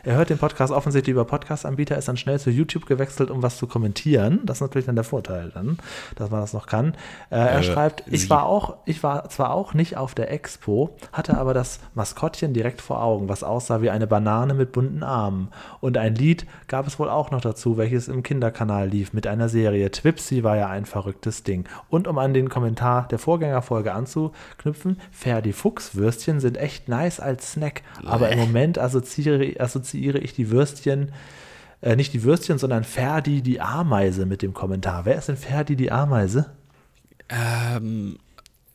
[0.06, 3.56] Er hört den Podcast offensichtlich über Podcast-Anbieter, ist dann schnell zu YouTube gewechselt, um was
[3.56, 4.38] zu kommentieren.
[4.44, 5.78] Das ist natürlich dann der Vorteil dann,
[6.14, 6.94] dass man das noch kann.
[7.28, 10.96] Äh, er Äh, schreibt, ich war auch, ich war zwar auch nicht auf der Expo,
[11.12, 15.48] hatte aber das Maskottchen direkt vor Augen, was aussah wie eine Banane mit bunten Armen.
[15.80, 19.48] Und ein Lied gab es wohl auch noch dazu, welches im Kinderkanal lief mit einer
[19.48, 19.90] Serie.
[19.90, 21.64] Twipsy war ja ein verrücktes Ding.
[21.88, 27.82] Und um an den Kommentar der Vorgängerfolge anzuknüpfen, Ferdi Fuchswürstchen sind echt nice als Snack.
[28.04, 31.12] Aber im Moment assoziiere, assoziiere ich die Würstchen,
[31.80, 35.04] äh, nicht die Würstchen, sondern Ferdi die Ameise mit dem Kommentar.
[35.04, 36.50] Wer ist denn Ferdi die Ameise?
[37.28, 38.18] Ähm,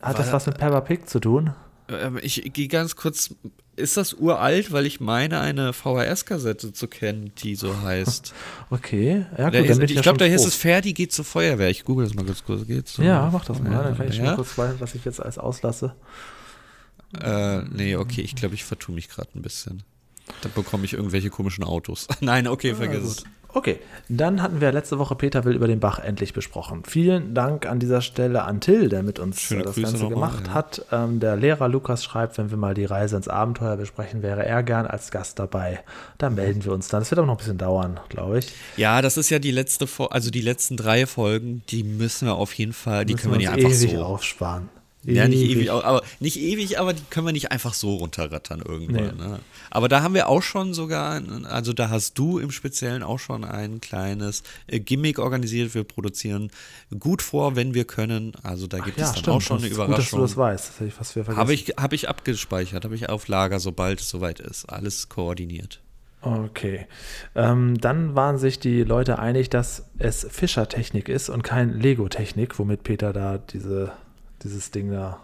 [0.02, 1.52] Hat das was mit Peppa Pig zu tun?
[1.92, 3.36] ähm, ich gehe ganz kurz.
[3.78, 8.34] Ist das uralt, weil ich meine, eine VHS-Kassette zu kennen, die so heißt?
[8.70, 11.70] Okay, ja gut, Da ist, ich ja glaube, da hieß es Ferdi geht zur Feuerwehr.
[11.70, 12.68] Ich google das mal ganz kurz.
[12.68, 12.98] Geht's?
[12.98, 13.84] Ja, mach das mal.
[13.84, 14.24] Dann kann ich ja?
[14.24, 15.96] mal kurz sagen, was ich jetzt alles auslasse.
[17.20, 19.84] Äh, nee, okay, ich glaube, ich vertue mich gerade ein bisschen.
[20.42, 22.08] Da bekomme ich irgendwelche komischen Autos.
[22.22, 23.24] Nein, okay, vergiss es.
[23.54, 26.84] Okay, dann hatten wir letzte Woche Peter Will über den Bach endlich besprochen.
[26.88, 30.08] Vielen Dank an dieser Stelle an Till, der mit uns Schöne äh, das Grüße Ganze
[30.08, 30.54] gemacht ja.
[30.54, 30.86] hat.
[30.92, 34.64] Ähm, der Lehrer Lukas schreibt, wenn wir mal die Reise ins Abenteuer besprechen, wäre er
[34.64, 35.84] gern als Gast dabei.
[36.18, 37.02] Da melden wir uns dann.
[37.02, 38.54] Es wird aber noch ein bisschen dauern, glaube ich.
[38.78, 42.36] Ja, das ist ja die letzte, Fo also die letzten drei Folgen, die müssen wir
[42.36, 44.04] auf jeden Fall, die können wir nicht Müssen einfach ewig so.
[44.04, 44.70] aufsparen.
[45.04, 49.18] Ja, nicht ewig, aber nicht ewig, aber die können wir nicht einfach so runterrattern irgendwann.
[49.18, 49.24] Nee.
[49.24, 49.40] Ne?
[49.72, 53.44] Aber da haben wir auch schon sogar, also da hast du im Speziellen auch schon
[53.44, 55.74] ein kleines äh, Gimmick organisiert.
[55.74, 56.52] Wir produzieren
[57.00, 58.34] gut vor, wenn wir können.
[58.44, 60.22] Also da gibt es dann auch schon eine ist Gut, dass du Überraschung.
[60.22, 60.70] das weißt.
[60.70, 61.42] Das hätte ich fast wieder vergessen.
[61.42, 64.66] Habe ich, hab ich abgespeichert, habe ich auf Lager, sobald es soweit ist.
[64.66, 65.82] Alles koordiniert.
[66.22, 66.86] Okay.
[67.34, 72.84] Ähm, dann waren sich die Leute einig, dass es Fischertechnik ist und kein Lego-Technik, womit
[72.84, 73.92] Peter da diese,
[74.44, 75.20] dieses Ding da.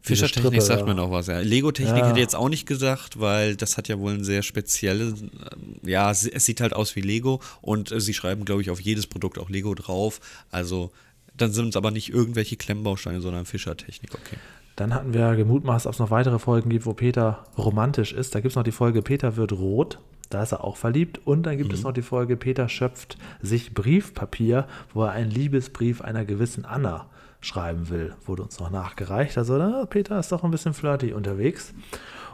[0.00, 1.40] Fischertechnik sagt mir noch was, ja.
[1.40, 2.06] Lego-Technik Ja.
[2.06, 5.80] hätte ich jetzt auch nicht gesagt, weil das hat ja wohl ein sehr spezielles, ähm,
[5.82, 9.06] ja, es sieht halt aus wie Lego und äh, sie schreiben, glaube ich, auf jedes
[9.06, 10.20] Produkt auch Lego drauf.
[10.50, 10.92] Also
[11.36, 14.36] dann sind es aber nicht irgendwelche Klemmbausteine, sondern Fischertechnik, okay.
[14.76, 18.34] Dann hatten wir gemutmaßt, ob es noch weitere Folgen gibt, wo Peter romantisch ist.
[18.36, 19.98] Da gibt es noch die Folge Peter wird rot.
[20.30, 21.20] Da ist er auch verliebt.
[21.24, 26.00] Und dann gibt es noch die Folge Peter schöpft sich Briefpapier, wo er einen Liebesbrief
[26.00, 27.06] einer gewissen Anna
[27.40, 28.14] schreiben will.
[28.26, 29.38] Wurde uns noch nachgereicht.
[29.38, 31.72] Also na, Peter ist doch ein bisschen flirty unterwegs.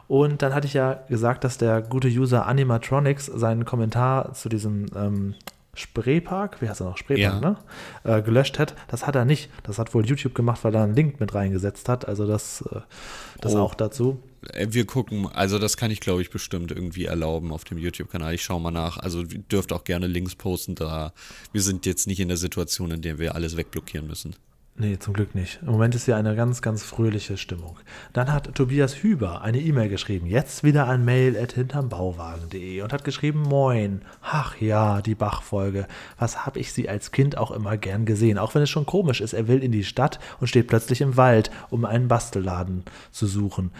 [0.09, 4.87] Und dann hatte ich ja gesagt, dass der gute User Animatronics seinen Kommentar zu diesem
[4.95, 5.35] ähm,
[5.75, 7.51] Spreepark, wie heißt er noch, Spreepark, Ja.
[7.51, 7.57] ne?
[8.05, 8.75] Äh, gelöscht hat.
[8.89, 9.51] Das hat er nicht.
[9.63, 12.07] Das hat wohl YouTube gemacht, weil er einen Link mit reingesetzt hat.
[12.07, 12.81] Also das, äh,
[13.41, 13.61] das Oh.
[13.61, 14.21] auch dazu.
[14.53, 18.35] Äh, Wir gucken, also das kann ich, glaube ich, bestimmt irgendwie erlauben auf dem YouTube-Kanal.
[18.35, 18.99] Ich schaue mal nach.
[18.99, 21.13] Also ihr dürft auch gerne Links posten, da
[21.53, 24.37] wir sind jetzt nicht in der Situation, in der wir alles wegblockieren müssen.
[24.77, 25.61] Nee, zum Glück nicht.
[25.63, 27.79] Im Moment ist hier eine ganz, ganz fröhliche Stimmung.
[28.13, 30.27] Dann hat Tobias Hüber eine E-Mail geschrieben.
[30.27, 34.03] Jetzt wieder an mail.hintermbauwagen.de und hat geschrieben: Moin.
[34.21, 35.87] Ach ja, die Bach-Folge.
[36.19, 38.37] Was habe ich sie als Kind auch immer gern gesehen.
[38.37, 39.33] Auch wenn es schon komisch ist.
[39.33, 43.71] Er will in die Stadt und steht plötzlich im Wald, um einen Bastelladen zu suchen.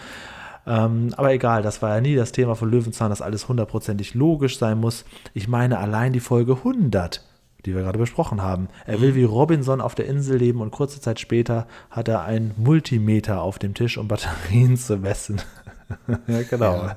[0.65, 4.57] Ähm, aber egal, das war ja nie das Thema von Löwenzahn, dass alles hundertprozentig logisch
[4.57, 5.03] sein muss.
[5.33, 7.21] Ich meine allein die Folge 100,
[7.65, 8.67] die wir gerade besprochen haben.
[8.85, 12.53] Er will wie Robinson auf der Insel leben und kurze Zeit später hat er einen
[12.57, 15.41] Multimeter auf dem Tisch, um Batterien zu messen.
[16.27, 16.89] ja, genau.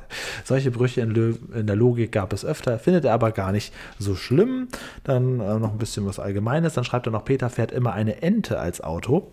[0.45, 1.15] Solche Brüche in,
[1.55, 4.69] in der Logik gab es öfter, findet er aber gar nicht so schlimm.
[5.05, 6.75] Dann äh, noch ein bisschen was Allgemeines.
[6.75, 9.31] Dann schreibt er noch, Peter fährt immer eine Ente als Auto.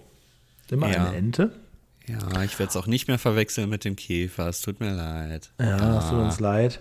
[0.69, 1.05] Immer Ja.
[1.05, 1.51] eine Ente.
[2.07, 4.47] Ja, ich werde es auch nicht mehr verwechseln mit dem Käfer.
[4.47, 5.51] Es tut mir leid.
[5.59, 6.79] Ja, es tut uns leid.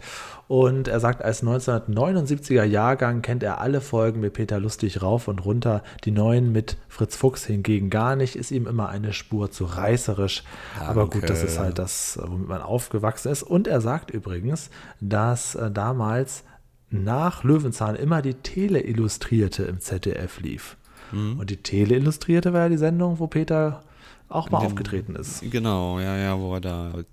[0.49, 5.45] Und er sagt, als 1979er Jahrgang kennt er alle Folgen mit Peter Lustig rauf und
[5.45, 5.83] runter.
[6.05, 8.37] Die neuen mit Fritz Fuchs hingegen gar nicht.
[8.37, 10.45] Ist ihm immer eine Spur zu reißerisch.
[10.79, 13.43] Aber gut, das ist halt das, womit man aufgewachsen ist.
[13.43, 14.69] Und er sagt übrigens,
[15.01, 16.45] dass äh, damals
[16.91, 20.77] nach Löwenzahn immer die Tele-Illustrierte im ZDF lief.
[21.13, 23.83] Und die Tele-Illustrierte war ja die Sendung, wo Peter
[24.29, 25.43] auch mal Den- aufgetreten ist.
[25.51, 27.05] Genau, ja, ja, wo er da äh,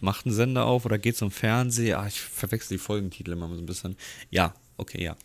[0.00, 1.96] macht einen Sender auf oder geht zum Fernsehen.
[1.98, 3.96] Ah, ich verwechsel die Folgentitel immer so ein bisschen.
[4.30, 5.16] Ja, okay, ja.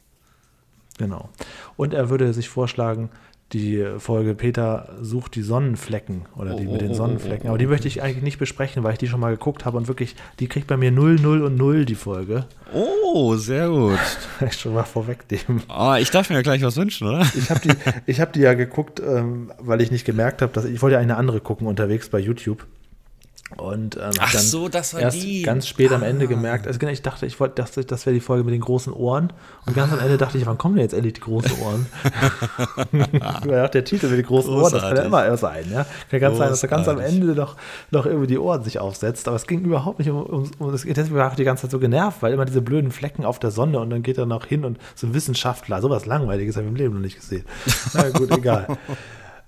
[0.97, 1.29] Genau.
[1.75, 3.09] Und er würde sich vorschlagen,
[3.53, 7.45] die Folge Peter sucht die Sonnenflecken oder die Oh, mit den oh, oh, Sonnenflecken.
[7.45, 9.77] oh, Aber die möchte ich eigentlich nicht besprechen, weil ich die schon mal geguckt habe
[9.77, 12.45] und wirklich, die kriegt bei mir 0, 0 und 0 die Folge.
[12.73, 13.99] Oh, sehr gut.
[14.45, 15.61] Ich schon mal vorwegnehmen.
[15.67, 17.21] Ah, ich darf mir ja gleich was wünschen, oder?
[17.37, 17.71] Ich habe die,
[18.07, 20.99] ich hab die ja geguckt, ähm, weil ich nicht gemerkt habe, dass ich wollte ja
[20.99, 22.65] eine andere gucken unterwegs bei YouTube.
[23.57, 25.43] Und ähm, Ach dann so, das war erst die.
[25.43, 26.27] ganz spät am Ende Ah.
[26.27, 28.91] gemerkt, also genau, ich dachte, ich wollte, dachte, das wäre die Folge mit den großen
[28.91, 29.31] Ohren.
[29.67, 31.85] Und ganz am Ende dachte ich, wann kommen denn jetzt endlich die großen Ohren?
[33.47, 35.27] ja, der Titel mit den großen Ohren, das kann ja Großartig.
[35.27, 35.65] immer sein.
[35.71, 35.85] Ja?
[36.09, 37.21] Kann ganz sein, dass er ganz am Großartig.
[37.21, 37.55] Ende noch,
[37.91, 39.27] noch irgendwie die Ohren sich aufsetzt.
[39.27, 40.81] Aber es ging überhaupt nicht um, um, um das.
[40.81, 43.51] Deswegen war ich die ganze Zeit so genervt, weil immer diese blöden Flecken auf der
[43.51, 46.71] Sonne und dann geht er noch hin und so ein Wissenschaftler, sowas Langweiliges habe ich
[46.71, 47.45] im Leben noch nicht gesehen.
[47.93, 48.67] Na gut, egal.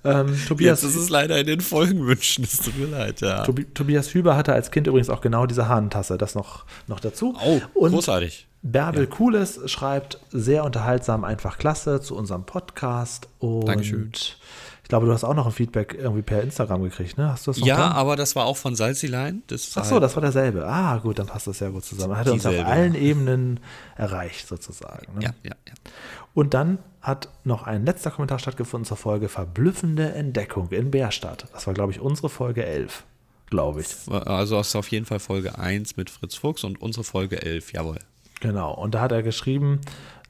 [0.03, 3.43] Ähm, Tobias, Jetzt ist es leider in den Folgenwünschen, es tut mir leid, ja.
[3.43, 7.35] Tobi Tobias Hüber hatte als Kind übrigens auch genau diese Hahnentasse, das noch, noch dazu.
[7.43, 8.47] Oh, und großartig.
[8.63, 13.29] Bärbel Cooles schreibt sehr unterhaltsam, einfach klasse zu unserem Podcast.
[13.39, 14.11] Und Dankeschön.
[14.13, 17.31] ich glaube, du hast auch noch ein Feedback irgendwie per Instagram gekriegt, ne?
[17.31, 17.91] Hast du das noch Ja, dran?
[17.93, 19.43] aber das war auch von Salzilein.
[19.75, 20.65] Ach so, das war derselbe.
[20.67, 22.13] Ah, gut, dann passt das sehr gut zusammen.
[22.13, 23.59] Er hat uns auf allen Ebenen
[23.95, 25.13] erreicht, sozusagen.
[25.15, 25.25] Ne?
[25.25, 25.73] Ja, ja, ja.
[26.33, 31.47] Und dann hat noch ein letzter Kommentar stattgefunden zur Folge Verblüffende Entdeckung in Bärstadt.
[31.53, 33.05] Das war, glaube ich, unsere Folge 11,
[33.49, 33.87] glaube ich.
[34.11, 37.99] Also ist auf jeden Fall Folge 1 mit Fritz Fuchs und unsere Folge 11, jawohl.
[38.41, 39.79] Genau, und da hat er geschrieben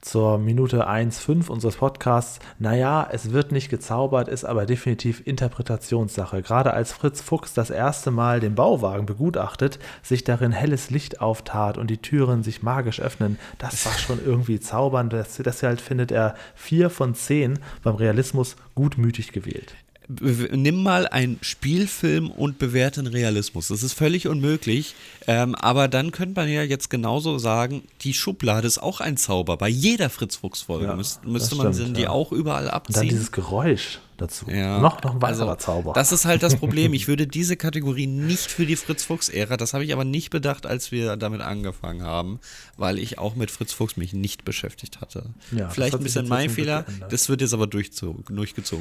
[0.01, 6.41] zur Minute 1,5 unseres Podcasts, naja, es wird nicht gezaubert, ist aber definitiv Interpretationssache.
[6.41, 11.77] Gerade als Fritz Fuchs das erste Mal den Bauwagen begutachtet, sich darin helles Licht auftat
[11.77, 15.13] und die Türen sich magisch öffnen, das war schon irgendwie zaubernd.
[15.13, 19.75] Das, deshalb findet er vier von zehn beim Realismus gutmütig gewählt.
[20.09, 23.67] Nimm mal einen Spielfilm und bewerte den Realismus.
[23.67, 24.95] Das ist völlig unmöglich.
[25.27, 29.57] Ähm, aber dann könnte man ja jetzt genauso sagen, die Schublade ist auch ein Zauber.
[29.57, 32.09] Bei jeder Fritz Fuchs-Folge Ja, Müs- das müsste man stimmt, die ja.
[32.09, 33.09] auch überall Und dann abziehen.
[33.09, 34.49] dieses Geräusch dazu.
[34.49, 35.93] Ja, Noch, noch ein weiterer also, Zauber.
[35.93, 36.93] Das ist halt das Problem.
[36.93, 40.65] Ich würde diese Kategorie nicht für die Fritz Fuchs-Ära, das habe ich aber nicht bedacht,
[40.65, 42.39] als wir damit angefangen haben,
[42.75, 45.25] weil ich auch mit Fritz Fuchs mich nicht beschäftigt hatte.
[45.51, 46.85] Ja, Vielleicht ein bisschen mein Fehler.
[47.09, 48.25] Das wird jetzt aber durchgezogen.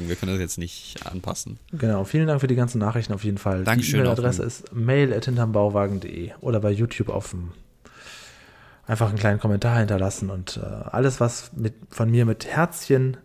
[0.09, 1.59] Wir können das jetzt nicht anpassen.
[1.71, 3.63] Genau, vielen Dank für die ganzen Nachrichten auf jeden Fall.
[3.63, 7.51] Dankeschön Die E-Mail-Adresse ist mail.hintermbauwagen.de oder bei YouTube auf dem
[8.87, 13.17] einfach einen kleinen Kommentar hinterlassen und äh, alles, was mit, von mir mit Herzchen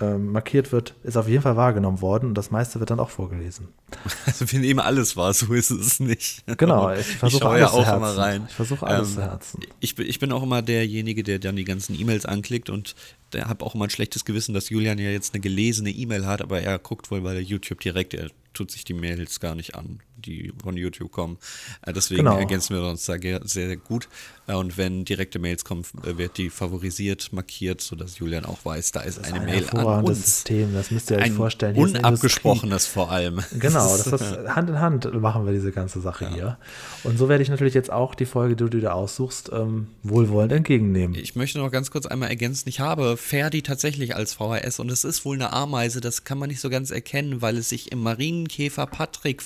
[0.00, 3.10] ähm, markiert wird, ist auf jeden Fall wahrgenommen worden und das meiste wird dann auch
[3.10, 3.68] vorgelesen.
[4.26, 6.42] Also wir nehmen alles wahr, so ist es nicht.
[6.58, 7.96] Genau, ich versuche alles ja auch herzen.
[7.96, 8.40] immer rein.
[8.42, 9.60] Ähm, Ich versuche alles zu herzen.
[9.80, 12.94] Ich bin, ich bin auch immer derjenige, der dann die ganzen E-Mails anklickt und
[13.32, 16.42] der habe auch immer ein schlechtes Gewissen, dass Julian ja jetzt eine gelesene E-Mail hat,
[16.42, 20.00] aber er guckt wohl bei YouTube direkt, er tut sich die Mails gar nicht an,
[20.16, 21.38] die von YouTube kommen.
[21.82, 22.38] Äh, Deswegen Genau.
[22.38, 24.08] ergänzen wir uns da sehr, sehr gut.
[24.46, 28.92] Äh, Und wenn direkte Mails kommen, äh, wird die favorisiert, markiert, sodass Julian auch weiß,
[28.92, 30.18] da ist, ist eine ein Mail an uns.
[30.24, 31.74] System, das müsst ihr euch Ein vorstellen.
[31.74, 33.40] Hier unabgesprochenes vor allem.
[33.58, 36.58] Genau, das ist Hand in Hand machen wir diese ganze Sache hier.
[37.04, 40.52] Und so werde ich natürlich jetzt auch die Folge, die du dir aussuchst, ähm, wohlwollend
[40.52, 41.16] entgegennehmen.
[41.16, 45.04] Ich möchte noch ganz kurz einmal ergänzen, ich habe Ferdi tatsächlich als VHS und es
[45.04, 48.02] ist wohl eine Ameise, das kann man nicht so ganz erkennen, weil es sich im
[48.02, 49.42] Marienkäfer Patrick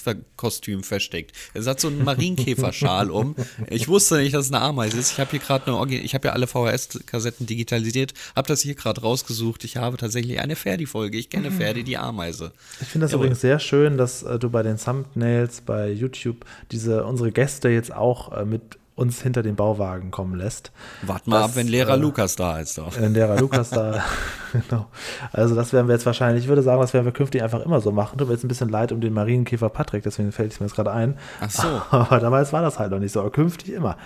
[0.60, 1.32] Kostüm versteckt.
[1.54, 3.34] Es hat so einen Marienkäferschal um.
[3.68, 5.12] Ich wusste nicht, dass es eine Ameise ist.
[5.12, 9.00] Ich habe hier gerade eine ich habe ja alle VHS-Kassetten digitalisiert, habe das hier gerade
[9.00, 9.64] rausgesucht.
[9.64, 11.16] Ich habe tatsächlich eine Ferdi-Folge.
[11.16, 12.52] Ich kenne Ferdi die Ameise.
[12.80, 13.26] Ich finde das Jawohl.
[13.26, 17.92] übrigens sehr schön, dass äh, du bei den Thumbnails bei YouTube diese unsere Gäste jetzt
[17.92, 20.72] auch äh, mit uns hinter den Bauwagen kommen lässt.
[21.02, 22.94] Wart mal Das, ab, wenn Lehrer äh, Lukas da ist doch.
[23.00, 24.04] Wenn Lehrer Lukas da,
[24.52, 24.86] genau.
[25.32, 27.80] Also das werden wir jetzt wahrscheinlich, ich würde sagen, das werden wir künftig einfach immer
[27.80, 28.18] so machen.
[28.18, 30.76] Tut mir jetzt ein bisschen leid um den Marienkäfer Patrick, deswegen fällt es mir jetzt
[30.76, 31.16] gerade ein.
[31.40, 31.68] Ach so.
[31.90, 33.96] Aber damals war das halt noch nicht so, aber künftig immer.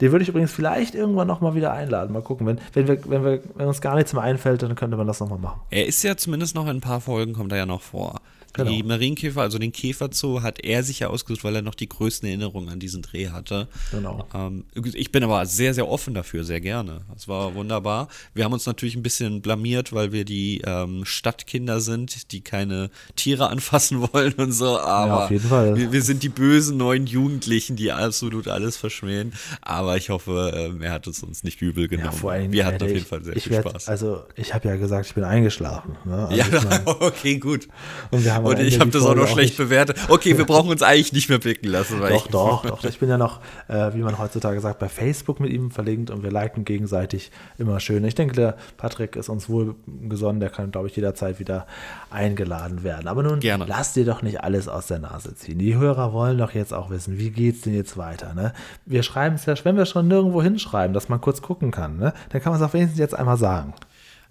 [0.00, 2.12] Den würde ich übrigens vielleicht irgendwann nochmal wieder einladen.
[2.12, 4.96] Mal gucken, wenn, wenn, wir, wenn, wir, wenn uns gar nichts mehr einfällt, dann könnte
[4.96, 5.60] man das nochmal machen.
[5.70, 8.20] Er ist ja zumindest noch in ein paar Folgen, kommt er ja noch vor.
[8.56, 8.86] Die Genau.
[8.88, 12.68] Marienkäfer, also den Käferzoo, hat er sich ja ausgesucht, weil er noch die größten Erinnerungen
[12.68, 13.66] an diesen Dreh hatte.
[13.90, 14.26] Genau.
[14.32, 17.00] Ähm, ich bin aber sehr, sehr offen dafür, sehr gerne.
[17.12, 18.06] Das war wunderbar.
[18.32, 22.90] Wir haben uns natürlich ein bisschen blamiert, weil wir die ähm, Stadtkinder sind, die keine
[23.16, 24.78] Tiere anfassen wollen und so.
[24.78, 25.74] Aber auf jeden Fall.
[25.76, 29.32] Wir, wir sind die bösen neuen Jugendlichen, die absolut alles verschmähen.
[29.62, 32.10] Aber ich hoffe, ähm, er hat es uns nicht übel genommen.
[32.12, 33.88] Ja, vor allem, wir hatten auf jeden ich- Fall sehr viel werd- Spaß.
[33.88, 35.96] Also, ich habe ja gesagt, ich bin eingeschlafen.
[36.04, 36.28] Ne?
[36.28, 37.66] Also ja, ich mein, okay, gut.
[38.12, 39.98] Und wir haben am Und ich habe das auch noch schlecht bewertet.
[40.08, 42.00] Okay, wir brauchen uns eigentlich nicht mehr blicken lassen.
[42.00, 42.84] Doch, doch, doch.
[42.94, 46.22] Ich bin ja noch, äh, wie man heutzutage sagt, bei Facebook mit ihm verlinkt und
[46.22, 48.04] wir liken gegenseitig immer schön.
[48.04, 51.66] Ich denke, der Patrick ist uns wohlgesonnen, der kann, glaube ich, jederzeit wieder
[52.10, 53.08] eingeladen werden.
[53.08, 53.64] Aber nun, Gerne.
[53.66, 55.58] lass dir doch nicht alles aus der Nase ziehen.
[55.58, 58.34] Die Hörer wollen doch jetzt auch wissen, wie geht's denn jetzt weiter?
[58.34, 58.52] Ne?
[58.86, 62.12] Wir schreiben es ja, wenn wir schon nirgendwo hinschreiben, dass man kurz gucken kann, ne?
[62.30, 63.74] dann kann man es auch wenigstens jetzt einmal sagen.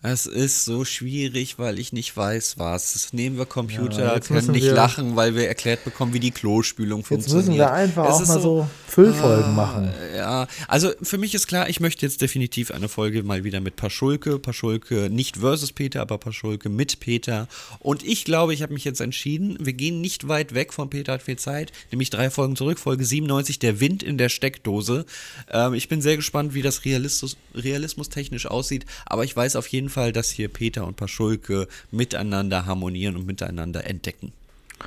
[0.06, 3.14] Es ist so schwierig, weil ich nicht weiß, was.
[3.14, 6.32] Nehmen wir Computer, Ja, jetzt können nicht wir- lachen, weil wir erklärt bekommen, wie die
[6.32, 7.46] Klospülung Jetzt funktioniert.
[7.48, 9.94] müssen wir einfach Es auch mal so Füllfolgen machen.
[10.14, 13.78] Ja, also für mich ist klar, ich möchte jetzt definitiv eine Folge mal wieder mit
[13.78, 14.40] Paschulke.
[14.40, 17.48] Paschulke nicht versus Peter, aber Paschulke mit Peter.
[17.80, 21.14] Und ich glaube, ich habe mich jetzt entschieden, wir gehen nicht weit weg von Peter
[21.14, 25.06] hat viel Zeit, nämlich drei Folgen zurück, Folge 97, der Wind in der Steckdose.
[25.50, 29.68] Ähm, ich bin sehr gespannt, wie das Realismus, Realismus technisch aussieht, aber ich weiß auf
[29.68, 34.34] jeden Fall, dass hier Peter und Paschulke miteinander harmonieren und miteinander entdecken.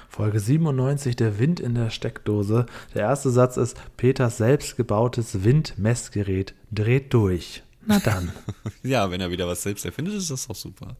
[0.08, 2.66] Folge 97, der Wind in der Steckdose.
[2.94, 7.62] Der erste Satz ist, Peters selbstgebautes Windmessgerät dreht durch.
[7.86, 8.32] Na dann.
[8.82, 10.96] ja, wenn er wieder was selbst erfindet, ist das auch super.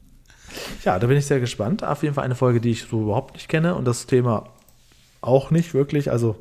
[0.85, 1.83] Ja, da bin ich sehr gespannt.
[1.83, 4.51] Auf jeden Fall eine Folge, die ich so überhaupt nicht kenne und das Thema
[5.21, 6.11] auch nicht wirklich.
[6.11, 6.37] Also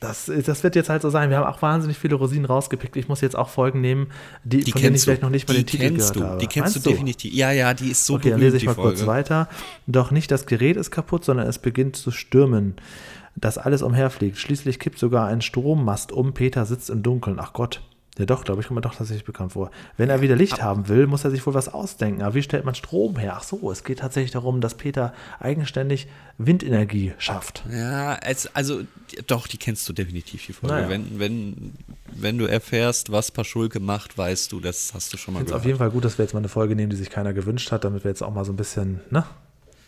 [0.00, 1.30] das, das wird jetzt halt so sein.
[1.30, 2.96] Wir haben auch wahnsinnig viele Rosinen rausgepickt.
[2.96, 4.08] Ich muss jetzt auch Folgen nehmen,
[4.44, 5.04] die, die von denen ich du.
[5.06, 6.30] vielleicht noch nicht mal den Titel kennst gehört du.
[6.32, 6.40] habe.
[6.40, 7.32] Die kennst Meinst du definitiv.
[7.32, 8.96] Ja, ja, die ist so Okay, dann berühmt, lese ich mal Folge.
[8.96, 9.48] kurz weiter.
[9.86, 12.74] Doch nicht das Gerät ist kaputt, sondern es beginnt zu stürmen.
[13.36, 14.36] Dass alles umherfliegt.
[14.38, 16.34] Schließlich kippt sogar ein Strommast um.
[16.34, 17.38] Peter sitzt im Dunkeln.
[17.40, 17.80] Ach Gott.
[18.18, 19.72] Ja doch, glaube ich, kommt mir doch tatsächlich bekannt vor.
[19.96, 22.22] Wenn er wieder Licht haben will, muss er sich wohl was ausdenken.
[22.22, 23.34] Aber wie stellt man Strom her?
[23.36, 26.06] Ach so, es geht tatsächlich darum, dass Peter eigenständig
[26.38, 27.64] Windenergie schafft.
[27.70, 28.82] Ja, es, also
[29.26, 30.74] doch, die kennst du definitiv, die Folge.
[30.76, 30.88] Naja.
[30.88, 31.72] Wenn, wenn,
[32.06, 35.62] wenn du erfährst, was Paschulke macht, weißt du, das hast du schon mal Jetzt gehört.
[35.62, 37.72] auf jeden Fall gut, dass wir jetzt mal eine Folge nehmen, die sich keiner gewünscht
[37.72, 39.24] hat, damit wir jetzt auch mal so ein bisschen, ne?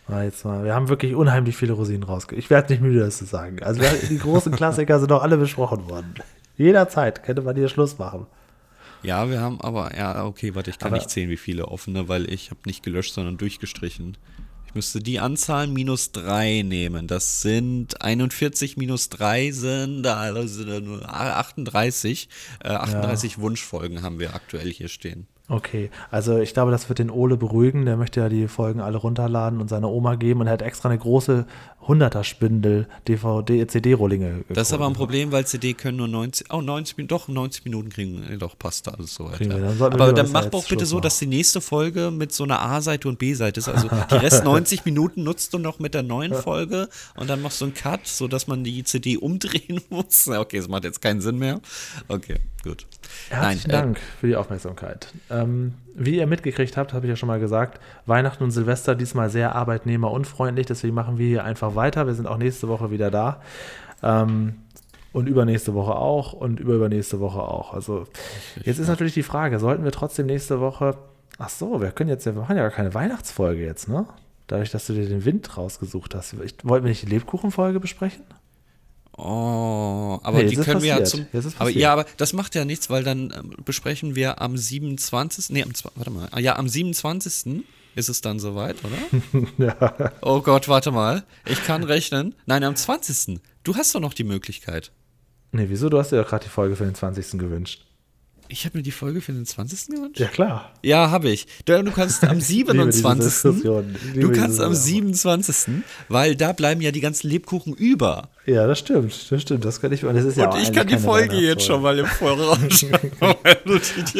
[0.08, 2.36] Mal jetzt mal, wir haben wirklich unheimlich viele Rosinen rausge.
[2.36, 3.60] Ich werde nicht müde, das zu sagen.
[3.62, 6.14] Also die großen Klassiker sind doch alle besprochen worden.
[6.56, 8.26] Jederzeit könnte man hier Schluss machen.
[9.02, 12.08] Ja, wir haben aber, ja, okay, warte, ich kann Aber- nicht zählen, wie viele offene,
[12.08, 14.16] weil ich habe nicht gelöscht, sondern durchgestrichen.
[14.66, 17.06] Ich müsste die Anzahl minus 3 nehmen.
[17.06, 22.28] Das sind 41 minus 3 sind, da sind da nur 38.
[22.64, 25.26] Äh, 38 Wunschfolgen haben wir aktuell hier stehen.
[25.48, 27.84] Okay, also ich glaube, das wird den Ole beruhigen.
[27.86, 30.88] Der möchte ja die Folgen alle runterladen und seiner Oma geben und er hat extra
[30.88, 31.46] eine große
[31.86, 34.44] 100er-Spindel DVD, CD-Rohlinge.
[34.48, 37.64] Das ist aber ein Problem, weil CD können nur 90, oh, 90 Minuten, doch, 90
[37.64, 39.44] Minuten kriegen, äh, doch, passt da alles so weiter.
[39.44, 41.02] dann Aber dann mach doch bitte Schluss so, machen.
[41.02, 43.68] dass die nächste Folge mit so einer A-Seite und B-Seite ist.
[43.68, 47.60] Also die Rest 90 Minuten nutzt du noch mit der neuen Folge und dann machst
[47.60, 50.28] du einen Cut, sodass man die CD umdrehen muss.
[50.28, 51.60] Okay, das macht jetzt keinen Sinn mehr.
[52.08, 52.86] Okay, gut.
[53.28, 55.12] Herzlichen Nein, äh, Dank für die Aufmerksamkeit.
[55.30, 59.30] Ähm, wie ihr mitgekriegt habt, habe ich ja schon mal gesagt, Weihnachten und Silvester diesmal
[59.30, 62.06] sehr arbeitnehmerunfreundlich, deswegen machen wir hier einfach weiter.
[62.06, 63.40] Wir sind auch nächste Woche wieder da.
[64.02, 64.54] Ähm,
[65.12, 67.72] und übernächste Woche auch und überübernächste Woche auch.
[67.72, 68.06] Also
[68.62, 70.98] jetzt ist natürlich die Frage, sollten wir trotzdem nächste Woche,
[71.38, 74.06] ach so, wir können jetzt, wir machen ja gar keine Weihnachtsfolge jetzt, ne?
[74.46, 76.34] Dadurch, dass du dir den Wind rausgesucht hast.
[76.44, 78.24] Ich, wollten wir nicht die Lebkuchenfolge besprechen?
[79.18, 81.26] Oh, aber Nee, die können wir ja zum.
[81.58, 85.50] Aber ja, aber das macht ja nichts, weil dann ähm, besprechen wir am 27.
[85.50, 86.28] Nee, am, warte mal.
[86.32, 87.64] Ah, Ja, am 27.
[87.94, 89.46] ist es dann soweit, oder?
[89.58, 90.12] ja.
[90.20, 91.24] Oh Gott, warte mal.
[91.46, 92.34] Ich kann rechnen.
[92.44, 93.40] Nein, am 20.
[93.64, 94.92] Du hast doch noch die Möglichkeit.
[95.52, 95.88] Nee, wieso?
[95.88, 97.38] Du hast doch gerade die Folge für den 20.
[97.38, 97.86] gewünscht.
[98.48, 99.88] Ich habe mir die Folge für den 20.
[99.88, 100.20] gewünscht.
[100.20, 100.70] Ja, klar.
[100.82, 101.46] Ja, habe ich.
[101.64, 103.24] Du, du kannst am Ich liebe diese 27.
[103.42, 103.96] Diskussion.
[103.96, 105.12] Ich liebe Du kannst am Diskussion.
[105.14, 105.84] 27.
[106.08, 108.28] Weil da bleiben ja die ganzen Lebkuchen über.
[108.46, 109.12] Ja, das stimmt.
[109.32, 109.64] Das stimmt.
[109.64, 110.04] Das kann ich.
[110.04, 112.58] Und das ist ja Und auch ich kann die Folge jetzt schon mal im Voraus
[112.70, 112.90] schauen,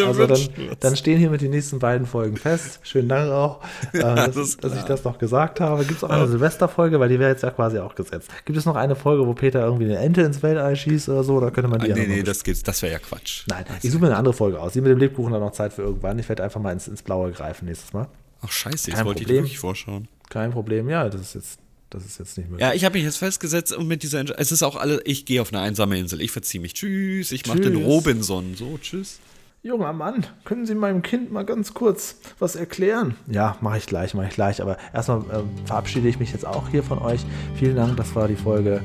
[0.07, 0.41] Also dann,
[0.81, 2.81] dann stehen hiermit die nächsten beiden Folgen fest.
[2.83, 3.63] Schönen Dank auch,
[3.93, 5.85] äh, dass, das dass ich das noch gesagt habe.
[5.85, 8.29] Gibt es auch eine Silvesterfolge, weil die wäre jetzt ja quasi auch gesetzt.
[8.45, 11.35] Gibt es noch eine Folge, wo Peter irgendwie eine Ente ins Weltall schießt oder so?
[11.35, 13.45] Oder könnte man die Ah, ja nee, nee, das, gibt's- das wäre ja Quatsch.
[13.49, 14.73] Nein, ich suche mir eine andere Folge aus.
[14.73, 16.19] Die mit dem Lebkuchen dann noch Zeit für irgendwann.
[16.19, 18.09] Ich werde einfach mal ins, ins Blaue greifen nächstes Mal.
[18.43, 19.45] Ach scheiße, jetzt Kein wollte ich Problem.
[19.45, 20.09] wirklich vorschauen.
[20.29, 20.89] Kein Problem.
[20.89, 21.59] Ja, das ist jetzt,
[21.91, 22.67] das ist jetzt nicht möglich.
[22.67, 25.25] Ja, ich habe mich jetzt festgesetzt und mit dieser, Entsch- es ist auch alle, ich
[25.27, 27.77] gehe auf eine einsame Insel, ich verziehe mich, tschüss, ich mache den.
[27.77, 29.19] Robinson, so, tschüss.
[29.67, 33.17] Junger Mann, können Sie meinem Kind mal ganz kurz was erklären?
[33.27, 34.63] Ja, mache ich gleich, mache ich gleich.
[34.63, 37.27] Aber erstmal ähm, verabschiede ich mich jetzt auch hier von euch.
[37.57, 38.81] Vielen Dank, das war die Folge,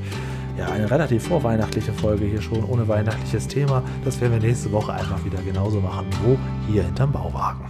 [0.58, 3.84] ja, eine relativ vorweihnachtliche Folge hier schon, ohne weihnachtliches Thema.
[4.04, 6.06] Das werden wir nächste Woche einfach wieder genauso machen.
[6.24, 6.36] Wo?
[6.66, 7.64] Hier hinterm Bauwagen.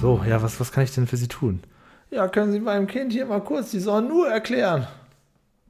[0.00, 1.60] So, ja, was, was kann ich denn für Sie tun?
[2.10, 4.86] Ja, können Sie meinem Kind hier mal kurz die Sonnenuhr erklären?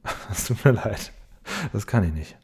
[0.31, 1.11] Es tut mir leid.
[1.73, 2.37] Das kann ich nicht.